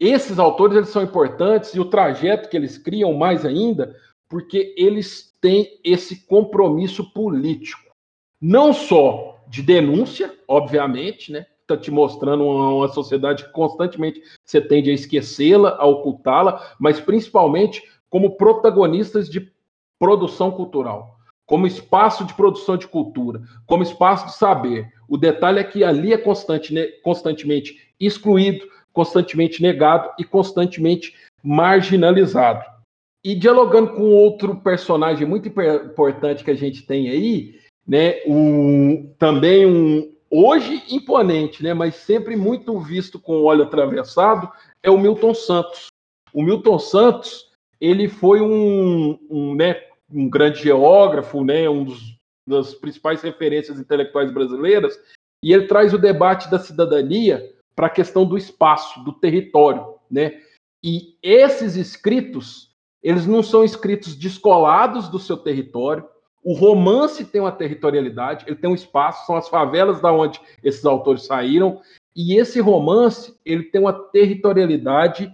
[0.00, 3.94] Esses autores eles são importantes e o trajeto que eles criam mais ainda,
[4.28, 7.92] porque eles têm esse compromisso político,
[8.40, 11.46] não só de denúncia, obviamente, né?
[11.60, 16.98] Está te mostrando uma, uma sociedade que constantemente você tende a esquecê-la, a ocultá-la, mas
[16.98, 19.52] principalmente como protagonistas de
[19.98, 21.11] produção cultural,
[21.52, 24.90] como espaço de produção de cultura, como espaço de saber.
[25.06, 32.64] O detalhe é que ali é constante, né, constantemente excluído, constantemente negado e constantemente marginalizado.
[33.22, 39.66] E dialogando com outro personagem muito importante que a gente tem aí, né, um, também
[39.66, 44.50] um hoje imponente, né, mas sempre muito visto com o olho atravessado,
[44.82, 45.88] é o Milton Santos.
[46.32, 52.74] O Milton Santos, ele foi um, um, né, um grande geógrafo, né, um dos, das
[52.74, 54.98] principais referências intelectuais brasileiras,
[55.44, 60.40] e ele traz o debate da cidadania para a questão do espaço, do território, né?
[60.84, 62.70] E esses escritos,
[63.02, 66.08] eles não são escritos descolados do seu território.
[66.44, 70.84] O romance tem uma territorialidade, ele tem um espaço, são as favelas da onde esses
[70.84, 71.80] autores saíram,
[72.14, 75.32] e esse romance, ele tem uma territorialidade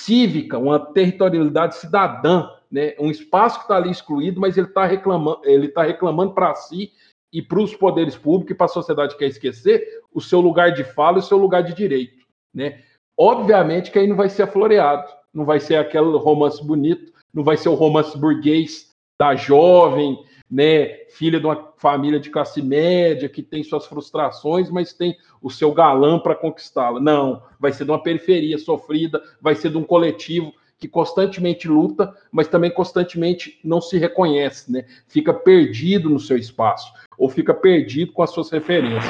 [0.00, 2.94] cívica, uma territorialidade cidadã, né?
[2.98, 6.92] Um espaço que está ali excluído, mas ele está reclamando, ele está reclamando para si
[7.32, 10.72] e para os poderes públicos e para a sociedade que quer esquecer o seu lugar
[10.72, 12.82] de fala e o seu lugar de direito, né?
[13.16, 17.56] Obviamente que aí não vai ser afloreado, não vai ser aquele romance bonito, não vai
[17.56, 23.42] ser o romance burguês da jovem, né, filha de uma família de classe média que
[23.42, 27.00] tem suas frustrações, mas tem o seu galã para conquistá-la.
[27.00, 32.14] Não, vai ser de uma periferia sofrida, vai ser de um coletivo que constantemente luta,
[32.30, 34.84] mas também constantemente não se reconhece, né?
[35.08, 39.04] Fica perdido no seu espaço ou fica perdido com as suas referências.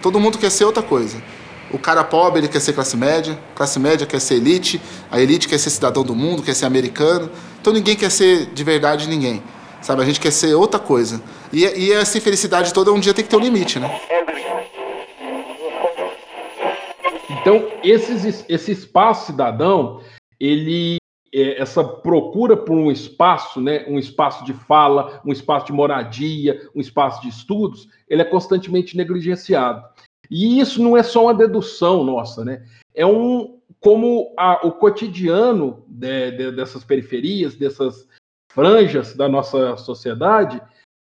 [0.00, 1.20] Todo mundo quer ser outra coisa.
[1.72, 4.80] O cara pobre ele quer ser classe média, classe média quer ser elite,
[5.10, 7.30] a elite quer ser cidadão do mundo, quer ser americano.
[7.60, 9.42] Então ninguém quer ser de verdade ninguém.
[9.80, 11.22] Sabe, a gente quer ser outra coisa.
[11.52, 13.88] E, e essa infelicidade toda um dia tem que ter um limite, né?
[17.40, 20.02] Então, esses, esse espaço cidadão,
[20.38, 20.98] ele
[21.32, 26.68] é, essa procura por um espaço, né, um espaço de fala, um espaço de moradia,
[26.74, 29.82] um espaço de estudos, ele é constantemente negligenciado.
[30.30, 32.64] E isso não é só uma dedução nossa, né?
[32.94, 38.06] É um como a, o cotidiano de, de, dessas periferias, dessas
[38.52, 40.60] franjas da nossa sociedade,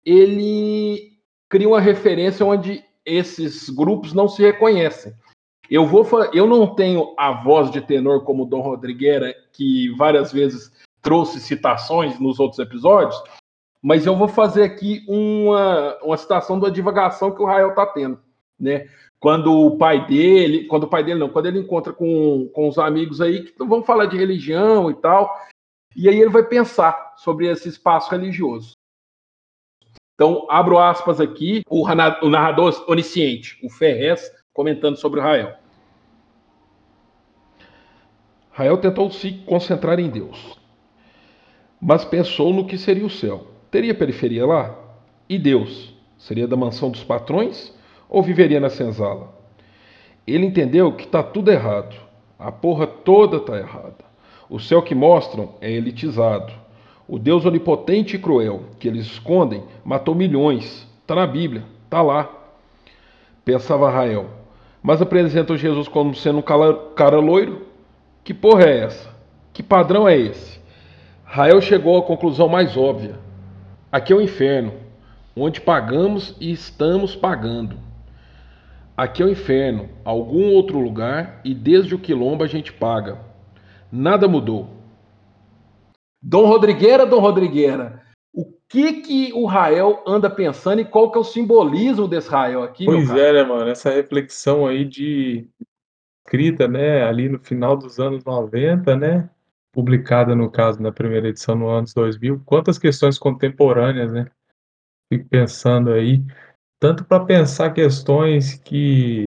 [0.06, 1.18] ele
[1.50, 5.14] cria uma referência onde esses grupos não se reconhecem.
[5.72, 10.70] Eu vou eu não tenho a voz de tenor como Dom Rodrigueira, que várias vezes
[11.02, 13.16] trouxe citações nos outros episódios,
[13.82, 18.20] mas eu vou fazer aqui uma, uma citação da divagação que o Rael está tendo,
[18.60, 18.90] né?
[19.18, 22.78] Quando o pai dele, quando o pai dele não, quando ele encontra com, com os
[22.78, 25.34] amigos aí que vão falar de religião e tal,
[25.96, 28.74] E aí ele vai pensar sobre esse espaço religioso.
[30.16, 31.88] Então, abro aspas aqui, o
[32.30, 35.54] narrador onisciente, o Ferrez, comentando sobre o Rael.
[38.52, 40.60] Rael tentou se concentrar em Deus,
[41.80, 43.48] mas pensou no que seria o céu.
[43.72, 44.76] Teria periferia lá?
[45.30, 45.96] E Deus?
[46.18, 47.74] Seria da mansão dos patrões
[48.10, 49.34] ou viveria na senzala?
[50.28, 51.96] Ele entendeu que está tudo errado.
[52.38, 54.04] A porra toda está errada.
[54.50, 56.54] O céu que mostram é elitizado.
[57.08, 60.88] O Deus onipotente e cruel que eles escondem matou milhões.
[61.02, 62.30] Está na Bíblia, está lá.
[63.44, 64.41] Pensava Rael.
[64.82, 66.42] Mas apresentam Jesus como sendo um
[66.96, 67.68] cara loiro?
[68.24, 69.10] Que porra é essa?
[69.54, 70.60] Que padrão é esse?
[71.24, 73.20] Rael chegou à conclusão mais óbvia.
[73.92, 74.74] Aqui é o inferno,
[75.36, 77.78] onde pagamos e estamos pagando.
[78.98, 83.20] Aqui é o inferno, algum outro lugar, e desde o quilombo a gente paga.
[83.92, 84.70] Nada mudou.
[86.22, 88.02] Dom Rodrigueira, Dom Rodrigueira,
[88.72, 92.86] que que o Rael anda pensando e qual que é o simbolismo desse Rael aqui?
[92.86, 93.70] Pois é, né, mano?
[93.70, 95.46] Essa reflexão aí de
[96.26, 99.30] escrita, né, ali no final dos anos 90, né?
[99.74, 102.42] Publicada, no caso, na primeira edição no ano 2000.
[102.46, 104.26] Quantas questões contemporâneas, né?
[105.12, 106.24] Fico pensando aí,
[106.80, 109.26] tanto para pensar questões que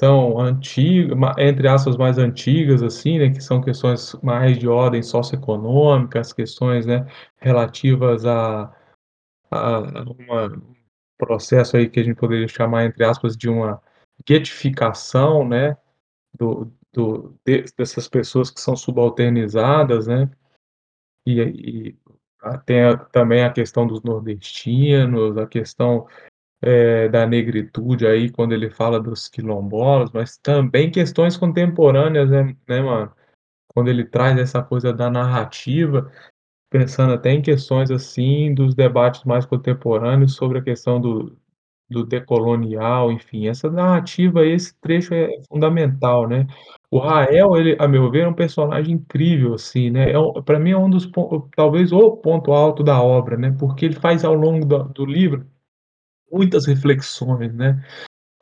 [0.00, 6.22] são antigas, entre aspas, mais antigas, assim, né, que são questões mais de ordem socioeconômica,
[6.34, 8.74] questões, né, relativas a,
[9.50, 10.74] a um
[11.18, 13.78] processo aí que a gente poderia chamar, entre aspas, de uma
[14.26, 15.76] guetificação, né,
[16.32, 20.30] do, do, de, dessas pessoas que são subalternizadas, né,
[21.26, 21.98] e, e
[22.64, 22.80] tem
[23.12, 26.08] também a questão dos nordestinos, a questão
[26.62, 32.80] é, da negritude aí, quando ele fala dos quilombolas, mas também questões contemporâneas, né, né,
[32.80, 33.12] mano?
[33.68, 36.10] Quando ele traz essa coisa da narrativa,
[36.70, 41.36] pensando até em questões assim dos debates mais contemporâneos sobre a questão do,
[41.88, 46.46] do decolonial, enfim, essa narrativa, esse trecho é fundamental, né?
[46.90, 50.10] O Rael, ele, a meu ver, é um personagem incrível, assim, né?
[50.10, 51.10] É, para mim é um dos
[51.56, 53.54] talvez o ponto alto da obra, né?
[53.58, 55.46] Porque ele faz ao longo do, do livro
[56.30, 57.82] muitas reflexões, né?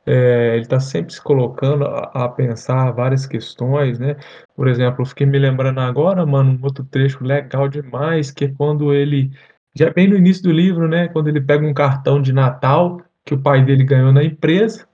[0.05, 4.15] É, ele está sempre se colocando a, a, pensar várias questões, né?
[4.55, 8.53] Por exemplo, eu fiquei me lembrando agora, mano, um outro trecho legal demais, que é
[8.57, 9.31] quando ele,
[9.75, 11.07] já bem no início do livro, né?
[11.09, 14.87] Quando ele pega um cartão de Natal que o pai dele ganhou na empresa,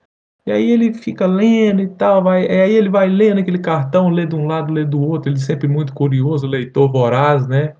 [0.45, 4.25] e aí ele fica lendo e tal, vai, aí ele vai lendo aquele cartão, lê
[4.25, 7.75] de um lado, lê do outro, ele sempre muito curioso, leitor voraz, né?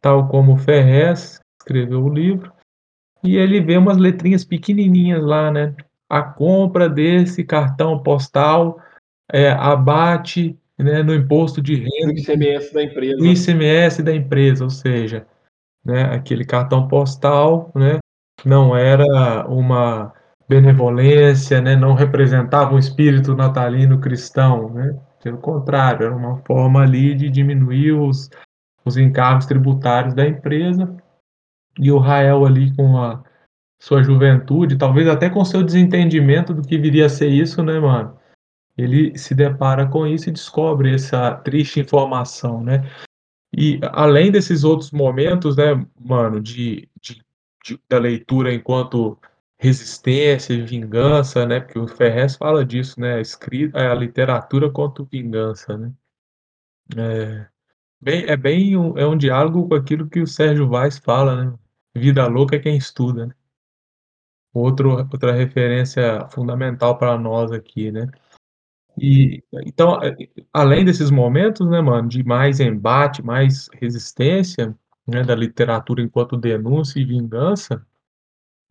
[0.00, 2.53] Tal como Ferrez escreveu o livro
[3.24, 5.74] e ele vê umas letrinhas pequenininhas lá, né?
[6.08, 8.78] A compra desse cartão postal
[9.32, 12.12] é, abate né, no imposto de renda.
[12.12, 13.22] O ICMS da empresa.
[13.22, 15.26] O ICMS da empresa, ou seja,
[15.82, 17.98] né, aquele cartão postal né,
[18.44, 20.12] não era uma
[20.46, 24.68] benevolência, né, não representava um espírito natalino cristão.
[24.68, 24.94] Né?
[25.22, 28.28] Pelo contrário, era uma forma ali de diminuir os,
[28.84, 30.94] os encargos tributários da empresa
[31.78, 33.22] e o Rael ali com a
[33.80, 38.18] sua juventude, talvez até com seu desentendimento do que viria a ser isso, né, mano?
[38.76, 42.82] Ele se depara com isso e descobre essa triste informação, né?
[43.56, 47.22] E além desses outros momentos, né, mano, de, de,
[47.64, 49.18] de da leitura enquanto
[49.58, 51.60] resistência e vingança, né?
[51.60, 53.16] Porque o Ferrez fala disso, né?
[53.16, 55.92] A escrita, a literatura quanto vingança, né?
[56.96, 57.46] É
[58.00, 61.58] bem, é bem um, é um diálogo com aquilo que o Sérgio Vaz fala, né?
[61.96, 63.34] Vida louca é quem estuda, né?
[64.52, 68.08] Outro, outra referência fundamental para nós aqui, né?
[68.96, 69.98] E então,
[70.52, 74.76] além desses momentos, né, mano, de mais embate, mais resistência,
[75.06, 77.84] né, da literatura enquanto denúncia e vingança,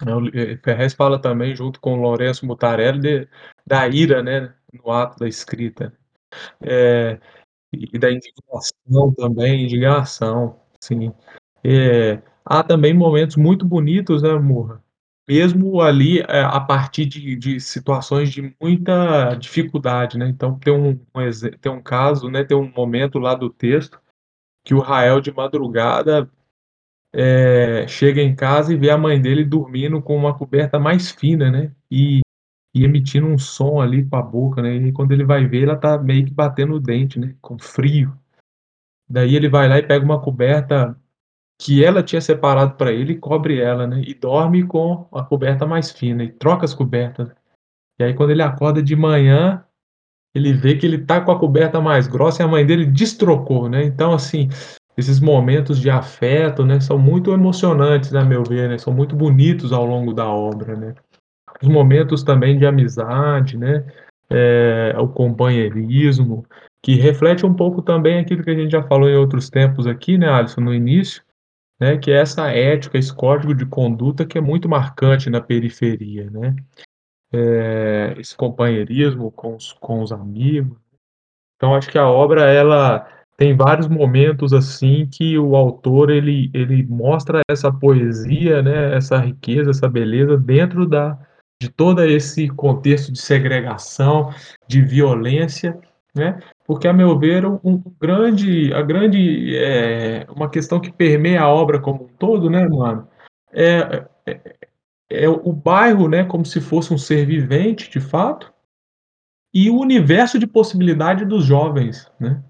[0.06, 3.30] né, eh, Ferrez fala também, junto com Lourenço Mutarelli, de,
[3.66, 5.94] da ira, né, no ato da escrita.
[6.62, 7.20] É,
[7.74, 11.14] e da indignação também, indignação, sim.
[11.64, 14.84] É, há também momentos muito bonitos, né, Murra?
[15.28, 20.90] Mesmo ali, é, a partir de de situações de muita dificuldade, né, então tem um
[20.92, 21.00] um
[21.62, 24.00] tem um caso, né, tem um momento lá do texto,
[24.66, 26.30] que o Rael de madrugada,
[27.14, 31.52] eh, chega em casa e vê a mãe dele dormindo com uma coberta mais fina,
[31.52, 32.22] né, e
[32.76, 35.78] e emitindo um som ali com a boca, né, e quando ele vai ver ela
[35.78, 38.18] tá meio que batendo o dente, né, com frio.
[39.10, 40.98] Daí ele vai lá e pega uma coberta
[41.60, 45.92] que ela tinha separado para ele cobre ela, né, e dorme com a coberta mais
[45.92, 47.30] fina e troca as cobertas.
[48.00, 49.64] E aí quando ele acorda de manhã,
[50.36, 53.70] ele vê que ele tá com a coberta mais grossa e a mãe dele destrocou,
[53.70, 53.84] né.
[53.84, 54.50] Então assim,
[54.98, 59.16] esses momentos de afeto, né, são muito emocionantes, né, a meu ver, né, são muito
[59.16, 60.96] bonitos ao longo da obra, né.
[61.62, 63.86] Os momentos também de amizade, né,
[64.30, 66.46] é, o companheirismo,
[66.84, 70.18] que reflete um pouco também aquilo que a gente já falou em outros tempos aqui,
[70.18, 71.24] né, Alisson, no início,
[71.80, 76.30] né, que é essa ética, esse código de conduta que é muito marcante na periferia,
[76.30, 76.56] né.
[77.36, 80.78] É, esse companheirismo com os, com os amigos.
[81.56, 86.84] Então, acho que a obra, ela tem vários momentos assim que o autor ele, ele
[86.84, 91.18] mostra essa poesia, né, essa riqueza, essa beleza dentro da,
[91.62, 94.30] de todo esse contexto de segregação,
[94.68, 95.80] de violência,
[96.16, 96.40] né?
[96.66, 101.80] Porque a meu ver um grande, a grande, é, uma questão que permeia a obra
[101.80, 103.08] como um todo, né, mano,
[103.52, 104.56] é, é,
[105.10, 108.54] é o bairro, né, como se fosse um ser vivente, de fato,
[109.54, 112.44] e o universo de possibilidade dos jovens, né?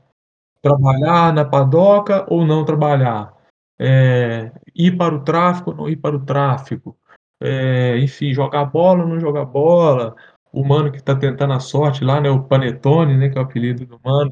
[0.61, 3.33] Trabalhar na padoca ou não trabalhar,
[3.77, 6.97] é, ir para o tráfico ou não ir para o tráfico,
[7.41, 10.15] é, enfim, jogar bola ou não jogar bola,
[10.53, 13.43] o mano que está tentando a sorte lá, né, o Panetone, né, que é o
[13.43, 14.31] apelido do mano,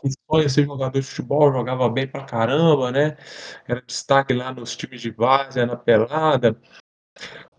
[0.00, 3.16] que sonha ser jogador de futebol, jogava bem pra caramba, né,
[3.66, 6.58] era destaque lá nos times de várzea, na pelada.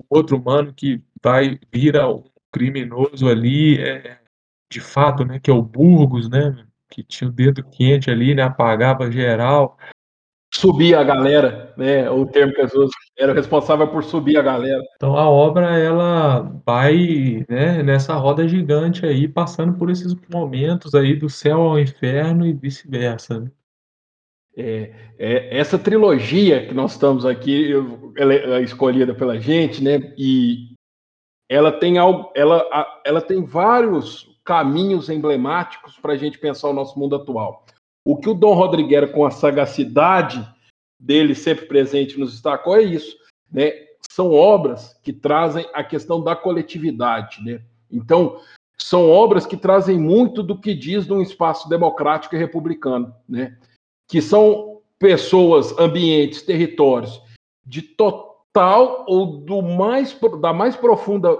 [0.09, 4.19] Outro mano que vai vira um criminoso ali, é,
[4.71, 8.41] de fato, né, que é o Burgos, né, que tinha o dedo quente ali, né,
[8.43, 9.77] apagava geral.
[10.51, 14.81] Subia a galera, né, o termo que as pessoas era responsável por subir a galera.
[14.95, 21.15] Então a obra ela vai, né, nessa roda gigante aí, passando por esses momentos aí
[21.15, 23.41] do céu ao inferno e vice-versa.
[23.41, 23.51] Né?
[24.57, 27.71] É, é, essa trilogia que nós estamos aqui,
[28.17, 30.13] ela é escolhida pela gente, né?
[30.17, 30.73] E
[31.47, 32.65] ela tem algo, ela,
[33.05, 37.65] ela tem vários caminhos emblemáticos para a gente pensar o nosso mundo atual.
[38.09, 40.43] O que o Dom Rodrigues, com a sagacidade
[40.99, 43.15] dele sempre presente nos destacou, é isso.
[43.51, 43.71] Né?
[44.09, 47.39] São obras que trazem a questão da coletividade.
[47.45, 47.61] Né?
[47.91, 48.41] Então,
[48.79, 53.55] são obras que trazem muito do que diz num espaço democrático e republicano, né?
[54.07, 57.21] que são pessoas, ambientes, territórios
[57.63, 61.37] de total ou do mais, da mais profunda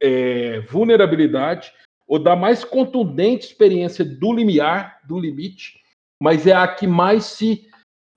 [0.00, 1.70] é, vulnerabilidade,
[2.06, 5.86] ou da mais contundente experiência do limiar, do limite,
[6.22, 7.66] mas é a que mais se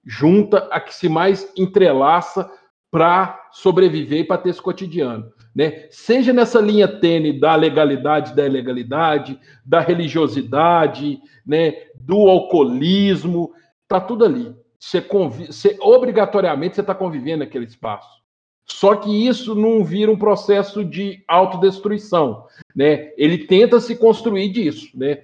[0.03, 2.51] junta, a que se mais entrelaça
[2.91, 5.31] para sobreviver e para ter esse cotidiano.
[5.55, 5.87] Né?
[5.89, 11.73] Seja nessa linha tênue da legalidade, da ilegalidade, da religiosidade, né?
[11.95, 13.53] do alcoolismo,
[13.87, 14.55] tá tudo ali.
[14.79, 14.99] Você,
[15.47, 18.21] você obrigatoriamente você está convivendo naquele espaço.
[18.65, 22.45] Só que isso não vira um processo de autodestruição,
[22.75, 23.11] né?
[23.17, 25.23] Ele tenta se construir disso, né?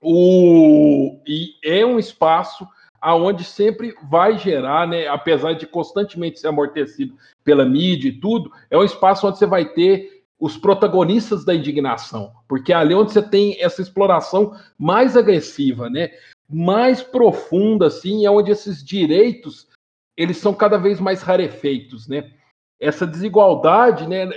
[0.00, 2.66] O, e é um espaço
[3.00, 8.76] aonde sempre vai gerar, né, apesar de constantemente ser amortecido pela mídia e tudo, é
[8.76, 13.22] um espaço onde você vai ter os protagonistas da indignação, porque é ali onde você
[13.22, 16.10] tem essa exploração mais agressiva, né,
[16.48, 19.68] mais profunda, assim, é onde esses direitos
[20.16, 22.32] eles são cada vez mais rarefeitos, né?
[22.80, 24.28] essa desigualdade, né,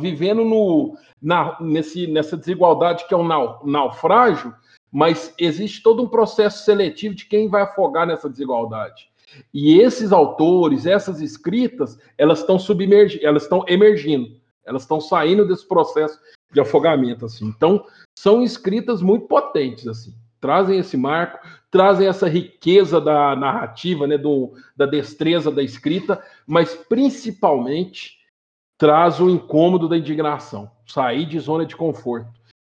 [0.00, 3.26] vivendo no, na, nesse, nessa desigualdade que é um
[3.64, 4.52] naufrágio,
[4.92, 9.08] mas existe todo um processo seletivo de quem vai afogar nessa desigualdade.
[9.52, 15.66] E esses autores, essas escritas, elas estão submergindo, elas estão emergindo, elas estão saindo desse
[15.66, 16.18] processo
[16.52, 17.46] de afogamento, assim.
[17.46, 17.84] Então,
[18.16, 24.52] são escritas muito potentes, assim trazem esse marco, trazem essa riqueza da narrativa, né, do,
[24.76, 28.18] da destreza da escrita, mas principalmente
[28.78, 32.28] traz o incômodo da indignação, sair de zona de conforto,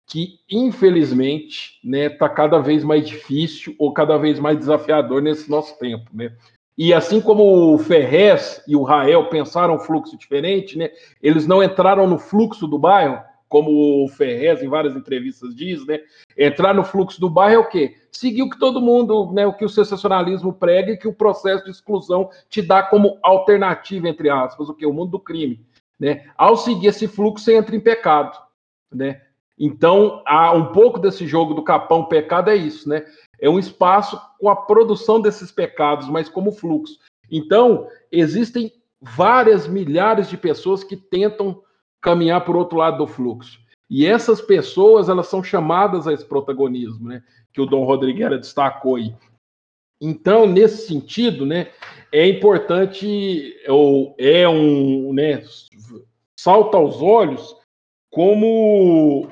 [0.07, 5.51] que infelizmente está né, tá cada vez mais difícil ou cada vez mais desafiador nesse
[5.51, 6.31] nosso tempo, né?
[6.77, 10.91] E assim como o Ferrez e o Rael pensaram fluxo diferente, né?
[11.21, 15.99] Eles não entraram no fluxo do bairro, como o Ferrez em várias entrevistas diz, né?
[16.37, 17.95] Entrar no fluxo do bairro é o quê?
[18.11, 19.45] Seguir o que todo mundo, né?
[19.45, 24.07] O que o sensacionalismo prega e que o processo de exclusão te dá como alternativa,
[24.07, 24.85] entre aspas, o que?
[24.85, 25.65] O mundo do crime.
[25.99, 26.29] Né?
[26.37, 28.37] Ao seguir esse fluxo, você entra em pecado.
[28.93, 29.21] Né?
[29.59, 33.05] Então, há um pouco desse jogo do capão pecado é isso, né?
[33.39, 36.99] É um espaço com a produção desses pecados, mas como fluxo.
[37.31, 41.61] Então, existem várias milhares de pessoas que tentam
[42.01, 43.59] caminhar por outro lado do fluxo.
[43.89, 47.23] E essas pessoas, elas são chamadas a esse protagonismo, né?
[47.51, 49.13] Que o Dom Rodrigues destacou aí.
[49.99, 51.71] Então, nesse sentido, né,
[52.11, 55.43] é importante, ou é um, né,
[56.39, 57.55] salta aos olhos
[58.11, 59.27] como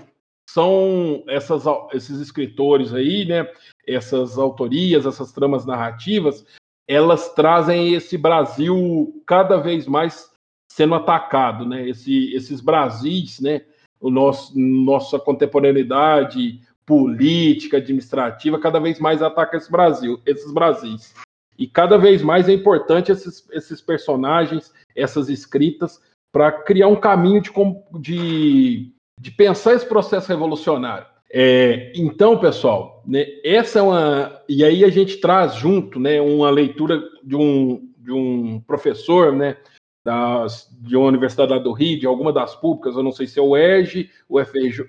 [0.49, 3.51] são essas, esses escritores aí, né,
[3.87, 6.45] essas autorias, essas tramas narrativas,
[6.87, 10.31] elas trazem esse Brasil cada vez mais
[10.71, 11.87] sendo atacado, né?
[11.87, 13.61] Esse, esses Brasis, né?
[13.99, 21.15] O nosso, nossa contemporaneidade política, administrativa, cada vez mais ataca esse Brasil, esses Brasis.
[21.57, 27.41] E cada vez mais é importante esses, esses personagens, essas escritas, para criar um caminho
[27.41, 27.51] de,
[27.99, 31.07] de, de pensar esse processo revolucionário.
[31.31, 34.41] É, então, pessoal, né, essa é uma.
[34.47, 39.57] E aí a gente traz junto né, uma leitura de um, de um professor né,
[40.03, 43.41] das, de uma universidade do Rio, de alguma das públicas, eu não sei se é
[43.41, 44.83] o ERG, o FEJ.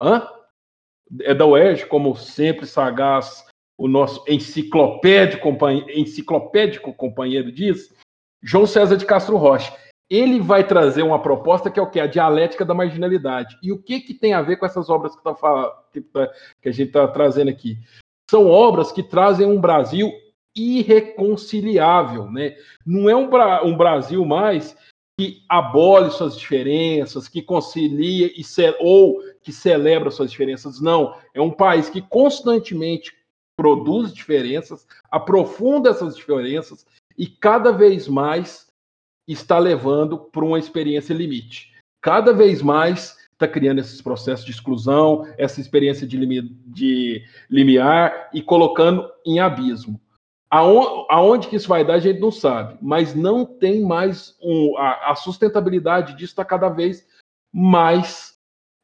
[0.00, 0.28] Hã?
[1.22, 3.46] É da UERJ, como sempre, sagaz,
[3.78, 5.48] o nosso enciclopédico,
[5.94, 7.94] enciclopédico companheiro diz,
[8.42, 9.74] João César de Castro Rocha
[10.10, 12.00] ele vai trazer uma proposta que é o que?
[12.00, 13.58] A dialética da marginalidade.
[13.62, 15.34] E o que, que tem a ver com essas obras que, tá,
[15.92, 16.32] que, tá,
[16.62, 17.78] que a gente está trazendo aqui?
[18.30, 20.10] São obras que trazem um Brasil
[20.56, 22.30] irreconciliável.
[22.30, 22.56] Né?
[22.86, 23.28] Não é um,
[23.64, 24.76] um Brasil mais
[25.18, 28.42] que abole suas diferenças, que concilia e
[28.80, 30.80] ou que celebra suas diferenças.
[30.80, 33.12] Não, é um país que constantemente
[33.56, 36.86] produz diferenças, aprofunda essas diferenças
[37.18, 38.67] e cada vez mais
[39.28, 41.72] está levando para uma experiência limite.
[42.00, 48.30] Cada vez mais está criando esses processos de exclusão, essa experiência de, limi de limiar
[48.34, 50.00] e colocando em abismo.
[50.50, 54.76] Aonde, aonde, que isso vai dar, a gente não sabe, mas não tem mais um,
[54.78, 57.06] a, a, sustentabilidade disso está cada vez
[57.52, 58.34] mais,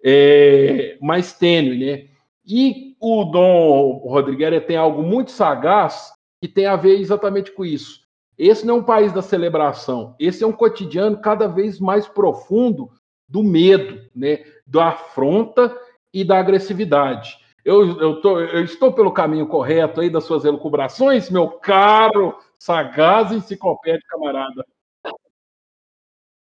[0.04, 2.08] é, mais tênue, né?
[2.46, 8.03] E o Dom Rodrigues tem algo muito sagaz que tem a ver exatamente com isso.
[8.36, 12.90] Esse não é um país da celebração, esse é um cotidiano cada vez mais profundo
[13.28, 15.76] do medo, né, da afronta
[16.12, 17.38] e da agressividade.
[17.64, 23.32] Eu, eu, tô, eu estou pelo caminho correto aí das suas elucubrações, meu caro, sagaz
[23.32, 24.66] enciclopédia camarada.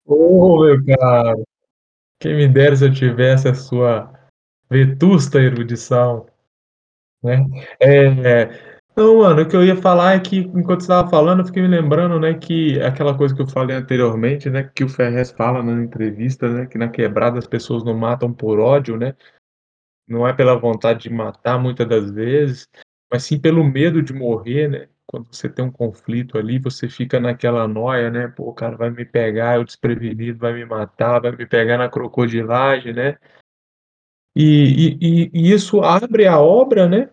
[0.05, 1.45] Ô, oh, meu caro,
[2.18, 4.12] quem me dera se eu tivesse a sua
[4.68, 6.26] vetusta erudição.
[7.22, 7.47] Né?
[7.78, 11.47] É, não, mano, o que eu ia falar é que, enquanto você estava falando, eu
[11.47, 15.30] fiquei me lembrando, né, que aquela coisa que eu falei anteriormente, né, que o Ferrez
[15.30, 19.16] fala na entrevista, né, que na quebrada as pessoas não matam por ódio, né,
[20.07, 22.68] não é pela vontade de matar muitas das vezes,
[23.11, 27.18] mas sim pelo medo de morrer, né, quando você tem um conflito ali, você fica
[27.18, 31.32] naquela noia, né, pô, o cara vai me pegar, eu desprevenido, vai me matar, vai
[31.32, 33.16] me pegar na crocodilagem, né,
[34.36, 37.09] e, e, e isso abre a obra, né,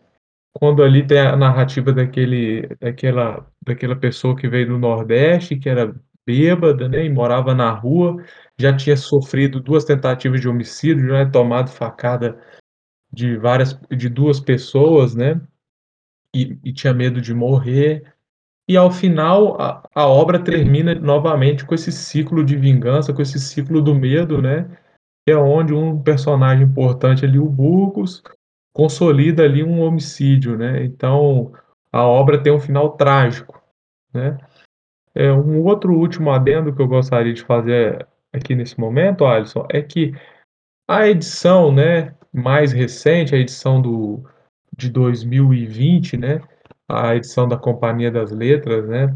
[0.60, 5.96] quando ali tem a narrativa daquele daquela daquela pessoa que veio do Nordeste, que era
[6.28, 8.22] bêbada, né, e morava na rua,
[8.60, 12.38] já tinha sofrido duas tentativas de homicídio, já tinha tomado facada
[13.12, 15.40] de várias de duas pessoas, né,
[16.36, 18.04] e e tinha medo de morrer.
[18.68, 23.40] E ao final a a obra termina novamente com esse ciclo de vingança, com esse
[23.40, 24.70] ciclo do medo, né,
[25.28, 28.22] é onde um personagem importante ali, o Burgos,
[28.74, 30.84] consolida ali um homicídio, né?
[30.84, 31.52] Então
[31.92, 33.62] a obra tem um final trágico,
[34.14, 34.38] né?
[35.16, 39.82] É, um outro último adendo que eu gostaria de fazer aqui nesse momento, Alisson, é
[39.82, 40.14] que
[40.88, 44.24] a edição, né, mais recente, a edição do,
[44.76, 46.42] de 2020, né,
[46.88, 49.16] a edição da Companhia das Letras, né,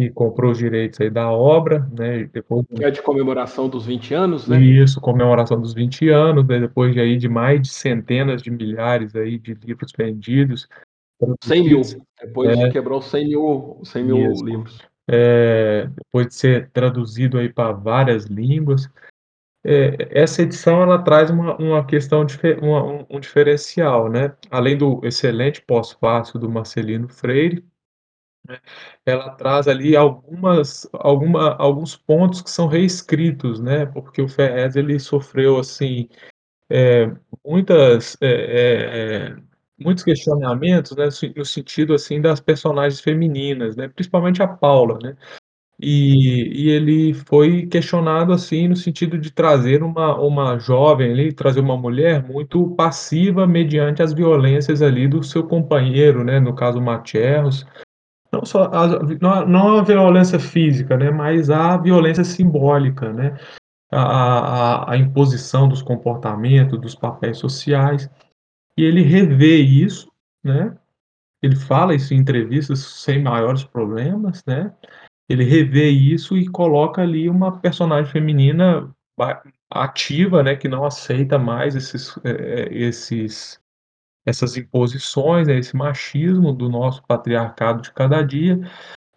[0.00, 2.24] e comprou os direitos aí da obra, né?
[2.32, 4.60] Depois que é de comemoração dos 20 anos, né?
[4.60, 6.58] Isso, comemoração dos 20 anos, né?
[6.58, 10.66] depois de aí de mais de centenas de milhares aí de livros vendidos.
[11.42, 11.82] 100 mil,
[12.18, 14.44] depois é, quebrou 100 mil, 100 mil isso.
[14.44, 14.78] livros.
[15.06, 18.88] É, depois de ser traduzido aí para várias línguas.
[19.62, 22.24] É, essa edição ela traz uma, uma questão,
[22.62, 24.34] uma, um, um diferencial, né?
[24.50, 27.62] Além do excelente pós-fácil do Marcelino Freire,
[29.06, 34.98] ela traz ali algumas alguma alguns pontos que são reescritos, né, porque o Ferrez ele
[34.98, 36.08] sofreu, assim,
[36.70, 37.10] eh,
[37.46, 39.36] muitas, eh eh,
[39.78, 45.16] muitos questionamentos, né, no sentido, assim, das personagens femininas, né, principalmente a Paula, né.
[45.80, 51.60] E e ele foi questionado, assim, no sentido de trazer uma uma jovem ali, trazer
[51.60, 57.66] uma mulher muito passiva mediante as violências ali do seu companheiro, né, no caso Macherros,
[58.32, 63.36] não só a não a violência física, né, mas a violência simbólica, né,
[63.90, 68.08] a a a imposição dos comportamentos, dos papéis sociais,
[68.76, 70.10] e ele revê isso,
[70.44, 70.76] né,
[71.42, 74.72] ele fala isso em entrevistas sem maiores problemas, né,
[75.28, 78.90] ele revê isso e coloca ali uma personagem feminina
[79.70, 83.59] ativa, né, que não aceita mais esses, eh, esses
[84.30, 88.60] essas imposições, né, esse machismo do nosso patriarcado de cada dia,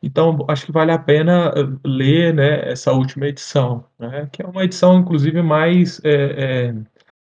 [0.04, 1.54] Então, acho que vale a pena
[1.86, 6.76] ler, né, essa última edição, né, que é uma edição, inclusive, mais, é, é,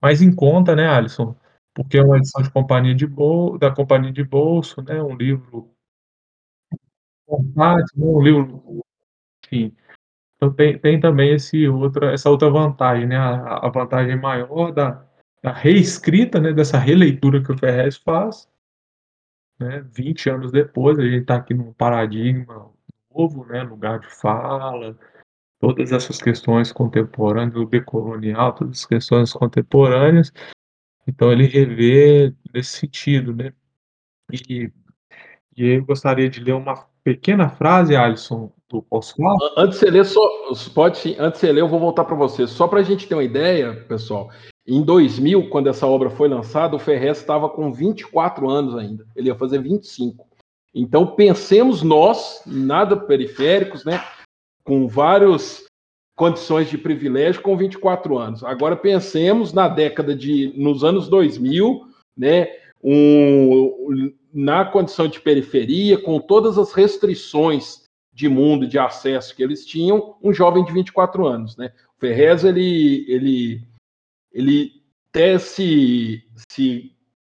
[0.01, 1.35] mais em conta, né, Alisson?
[1.75, 5.71] Porque é uma edição de companhia de bol da companhia de bolso, né, um livro
[7.27, 8.81] compacto, um livro,
[9.45, 9.75] enfim.
[10.37, 15.05] Então tem tem também esse outra essa outra vantagem, né, a a vantagem maior da
[15.45, 18.49] da reescrita, né, dessa releitura que o Ferrez faz,
[19.59, 22.71] né, 20 anos depois, a gente está aqui num paradigma
[23.13, 24.97] novo, né, lugar de fala,
[25.59, 30.33] todas essas questões contemporâneas, do decolonial, todas as questões contemporâneas,
[31.07, 33.53] então ele revê nesse sentido, né.
[34.31, 34.71] E
[35.57, 39.51] e eu gostaria de ler uma pequena frase, Alisson, do pós-fácil.
[39.55, 40.21] Antes de você ler, só,
[40.73, 42.47] pode sim, antes de ler, eu vou voltar para você.
[42.47, 44.31] Só para a gente ter uma ideia, pessoal,
[44.67, 49.05] em 2000, quando essa obra foi lançada, o Ferrez estava com 24 anos ainda.
[49.15, 50.27] Ele ia fazer 25.
[50.73, 54.03] Então, pensemos nós, nada periféricos, né?
[54.63, 55.63] Com várias
[56.17, 58.43] condições de privilégio com 24 anos.
[58.43, 61.81] Agora pensemos na década de nos anos 2000,
[62.17, 62.47] né?
[62.83, 69.65] Um, na condição de periferia, com todas as restrições de mundo, de acesso que eles
[69.65, 71.71] tinham, um jovem de 24 anos, né?
[71.97, 73.65] O Ferrez, ele, ele
[74.35, 76.21] ele até se,
[76.51, 76.91] se,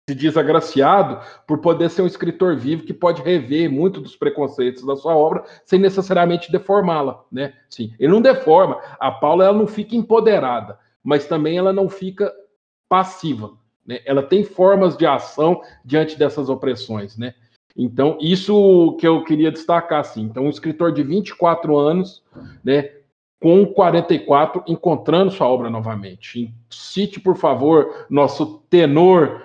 [0.10, 4.86] se diz agraciado por poder ser um escritor vivo que pode rever muito dos preconceitos
[4.86, 7.54] da sua obra sem necessariamente deformá-la, né?
[7.70, 8.82] Sim, ele não deforma.
[8.98, 12.34] A Paula ela não fica empoderada, mas também ela não fica
[12.88, 13.52] passiva,
[13.86, 14.00] né?
[14.06, 17.34] Ela tem formas de ação diante dessas opressões, né?
[17.76, 20.22] Então, isso que eu queria destacar, assim.
[20.22, 22.24] Então, um escritor de 24 anos,
[22.64, 22.92] né,
[23.42, 26.54] com 44 encontrando sua obra novamente.
[26.70, 29.42] Cite, por favor, nosso tenor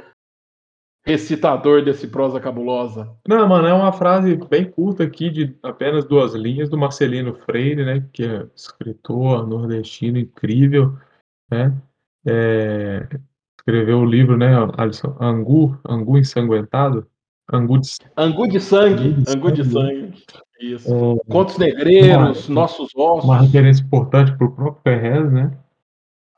[1.05, 3.11] recitador desse prosa cabulosa.
[3.27, 7.83] Não, mano, é uma frase bem curta aqui, de apenas duas linhas, do Marcelino Freire,
[7.83, 10.95] né, que é escritor nordestino incrível,
[11.51, 11.75] né,
[12.27, 13.09] é,
[13.69, 14.49] escreveu o livro, né,
[14.79, 17.07] Alisson, Angu, Angu Ensanguentado,
[17.53, 20.25] Angu de, Angu de Sangue, Angu de Sangue.
[20.59, 20.89] Isso.
[20.91, 23.25] É, Contos Negreiros, uma, Nossos Ossos.
[23.25, 25.57] Uma referência importante para o próprio Ferrez, né?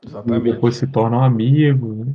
[0.05, 0.49] Exatamente.
[0.49, 2.15] E depois se tornam amigos, né?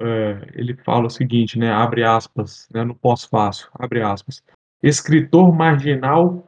[0.00, 1.70] É, ele fala o seguinte, né?
[1.72, 2.84] Abre aspas, né?
[2.84, 4.42] No pós-fácil, abre aspas.
[4.82, 6.46] Escritor marginal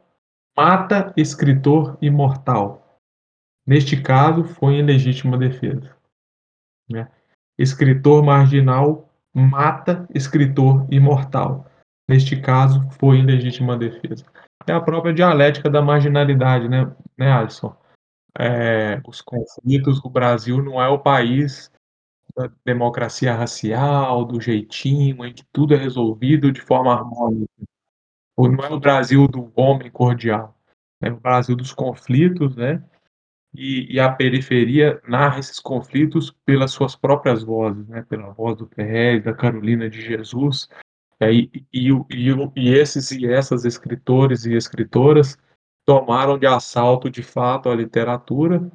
[0.56, 3.00] mata escritor imortal.
[3.66, 5.96] Neste caso, foi em legítima defesa.
[6.88, 7.08] Né?
[7.58, 11.66] Escritor marginal mata escritor imortal.
[12.08, 14.24] Neste caso, foi em legítima defesa
[14.66, 17.76] é a própria dialética da marginalidade, né, né Alisson?
[18.38, 21.70] É, os conflitos, o Brasil não é o país
[22.36, 27.48] da democracia racial, do jeitinho, em que tudo é resolvido de forma harmônica.
[28.36, 30.56] Ou não é o Brasil do homem cordial,
[31.00, 32.82] é o Brasil dos conflitos, né?
[33.56, 38.04] E, e, a periferia narra esses conflitos pelas suas próprias vozes, né?
[38.08, 40.68] Pela voz do Ferrez, da Carolina de Jesus,
[41.20, 41.88] é, e, e,
[42.56, 45.38] e esses e essas escritores e escritoras
[45.86, 48.70] tomaram de assalto, de fato, a literatura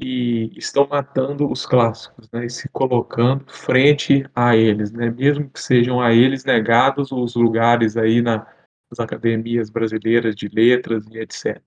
[0.00, 5.60] e estão matando os clássicos, né, e se colocando frente a eles, né, mesmo que
[5.60, 8.46] sejam a eles negados os lugares aí na,
[8.90, 11.62] nas academias brasileiras de letras e etc.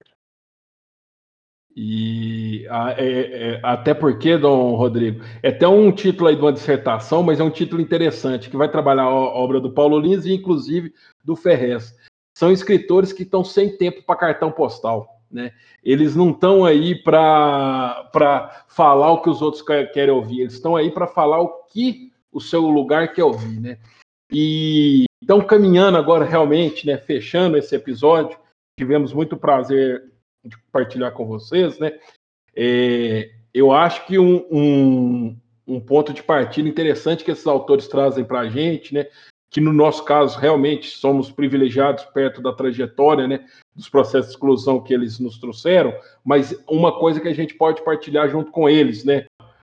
[1.76, 2.66] E
[2.98, 7.40] é, é, até porque, Dom Rodrigo, é até um título aí de uma dissertação, mas
[7.40, 11.36] é um título interessante, que vai trabalhar a obra do Paulo Lins e inclusive do
[11.36, 11.94] Ferrez.
[12.38, 15.22] São escritores que estão sem tempo para cartão postal.
[15.30, 15.52] Né?
[15.84, 20.90] Eles não estão aí para falar o que os outros querem ouvir, eles estão aí
[20.90, 23.60] para falar o que o seu lugar quer ouvir.
[23.60, 23.78] Né?
[24.32, 28.38] E então, caminhando agora realmente, né, fechando esse episódio,
[28.80, 30.04] tivemos muito prazer
[30.46, 31.94] de compartilhar com vocês, né?
[32.56, 35.38] É, eu acho que um, um,
[35.68, 39.08] um, ponto de partida interessante que esses autores trazem para a gente, né?
[39.50, 43.46] Que no nosso caso realmente somos privilegiados perto da trajetória, né?
[43.76, 45.94] Dos processos de exclusão que eles nos trouxeram,
[46.24, 49.26] mas uma coisa que a gente pode partilhar junto com eles, né?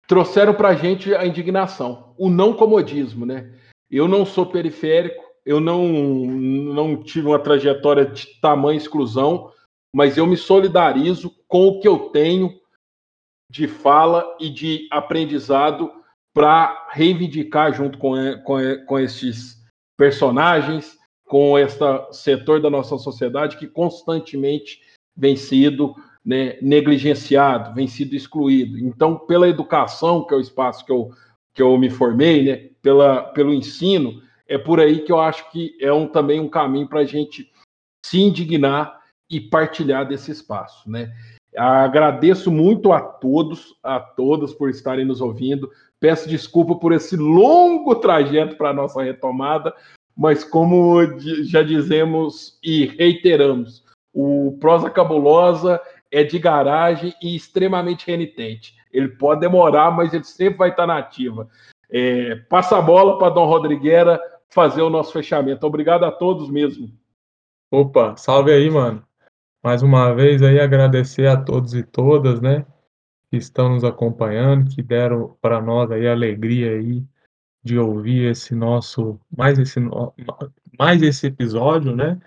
[0.07, 3.51] Trouxeram para a gente a indignação, o não comodismo, né?
[3.89, 9.51] Eu não sou periférico, eu não, não tive uma trajetória de tamanha exclusão,
[9.95, 12.59] mas eu me solidarizo com o que eu tenho
[13.49, 15.89] de fala e de aprendizado
[16.33, 19.63] para reivindicar junto com, com, com esses
[19.97, 21.79] personagens, com este
[22.11, 24.81] setor da nossa sociedade que constantemente
[25.15, 28.77] vem sido né, negligenciado, vem sido excluído.
[28.77, 31.09] Então, pela educação, que é o espaço que eu,
[31.53, 35.77] que eu me formei, né, pela, pelo ensino, é por aí que eu acho que
[35.79, 37.49] é um, também um caminho para a gente
[38.05, 41.11] se indignar e partilhar desse espaço, né?
[41.57, 45.71] Agradeço muito a todos, a todas por estarem nos ouvindo.
[45.99, 49.73] Peço desculpa por esse longo trajeto para a nossa retomada,
[50.15, 51.01] mas como
[51.43, 55.79] já dizemos e reiteramos, o Prosa Cabulosa
[56.11, 58.73] é de garagem e extremamente renitente.
[58.91, 61.49] Ele pode demorar, mas ele sempre vai estar na ativa.
[61.89, 65.65] É, passa a bola para Dom Rodriguera fazer o nosso fechamento.
[65.65, 66.89] Obrigado a todos mesmo.
[67.69, 69.03] Opa, salve aí, mano.
[69.65, 72.67] Mais uma vez aí agradecer a todos e todas, né,
[73.31, 77.03] que estão nos acompanhando, que deram para nós aí a alegria aí
[77.63, 79.79] de ouvir esse nosso mais esse
[80.77, 82.21] mais esse episódio, né?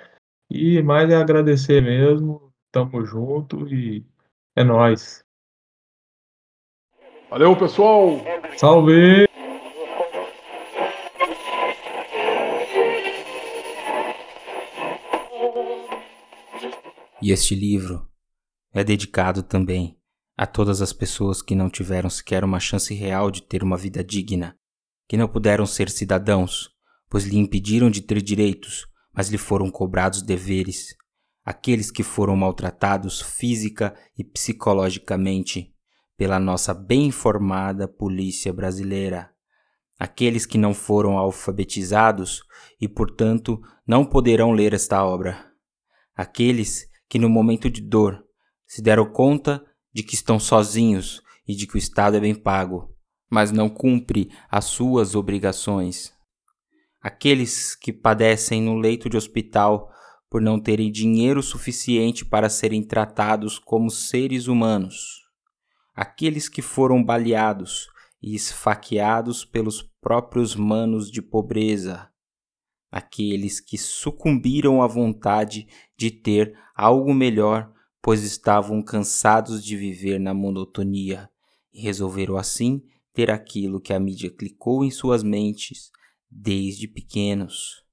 [0.50, 2.52] E mais é agradecer mesmo.
[2.72, 4.04] Tamo junto e
[4.56, 5.24] é nós.
[7.30, 8.20] Valeu, pessoal.
[8.56, 9.27] Salve.
[17.20, 18.08] E este livro
[18.72, 19.98] é dedicado também
[20.36, 24.04] a todas as pessoas que não tiveram sequer uma chance real de ter uma vida
[24.04, 24.56] digna,
[25.08, 26.70] que não puderam ser cidadãos,
[27.10, 30.94] pois lhe impediram de ter direitos, mas lhe foram cobrados deveres,
[31.44, 35.74] aqueles que foram maltratados física e psicologicamente
[36.16, 39.28] pela nossa bem informada polícia brasileira,
[39.98, 42.44] aqueles que não foram alfabetizados
[42.80, 45.50] e, portanto, não poderão ler esta obra,
[46.14, 48.24] aqueles que no momento de dor
[48.66, 52.94] se deram conta de que estão sozinhos e de que o Estado é bem pago,
[53.30, 56.12] mas não cumpre as suas obrigações.
[57.00, 59.90] Aqueles que padecem no leito de hospital
[60.28, 65.22] por não terem dinheiro suficiente para serem tratados como seres humanos.
[65.94, 67.88] Aqueles que foram baleados
[68.22, 72.08] e esfaqueados pelos próprios manos de pobreza,
[72.90, 80.32] aqueles que sucumbiram à vontade de ter algo melhor, pois estavam cansados de viver na
[80.32, 81.28] monotonia
[81.72, 82.80] e resolveram assim
[83.12, 85.90] ter aquilo que a mídia clicou em suas mentes
[86.30, 87.84] desde pequenos.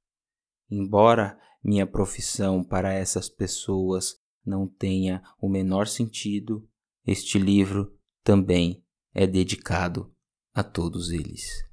[0.70, 6.70] Embora minha profissão para essas pessoas não tenha o menor sentido,
[7.04, 8.84] este livro também
[9.16, 10.14] é dedicado
[10.54, 11.66] a todos eles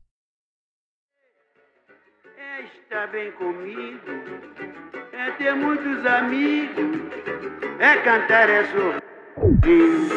[2.93, 4.01] estar bem comigo,
[5.15, 7.01] é ter muitos amigos,
[7.79, 10.13] é cantar, é sorrir.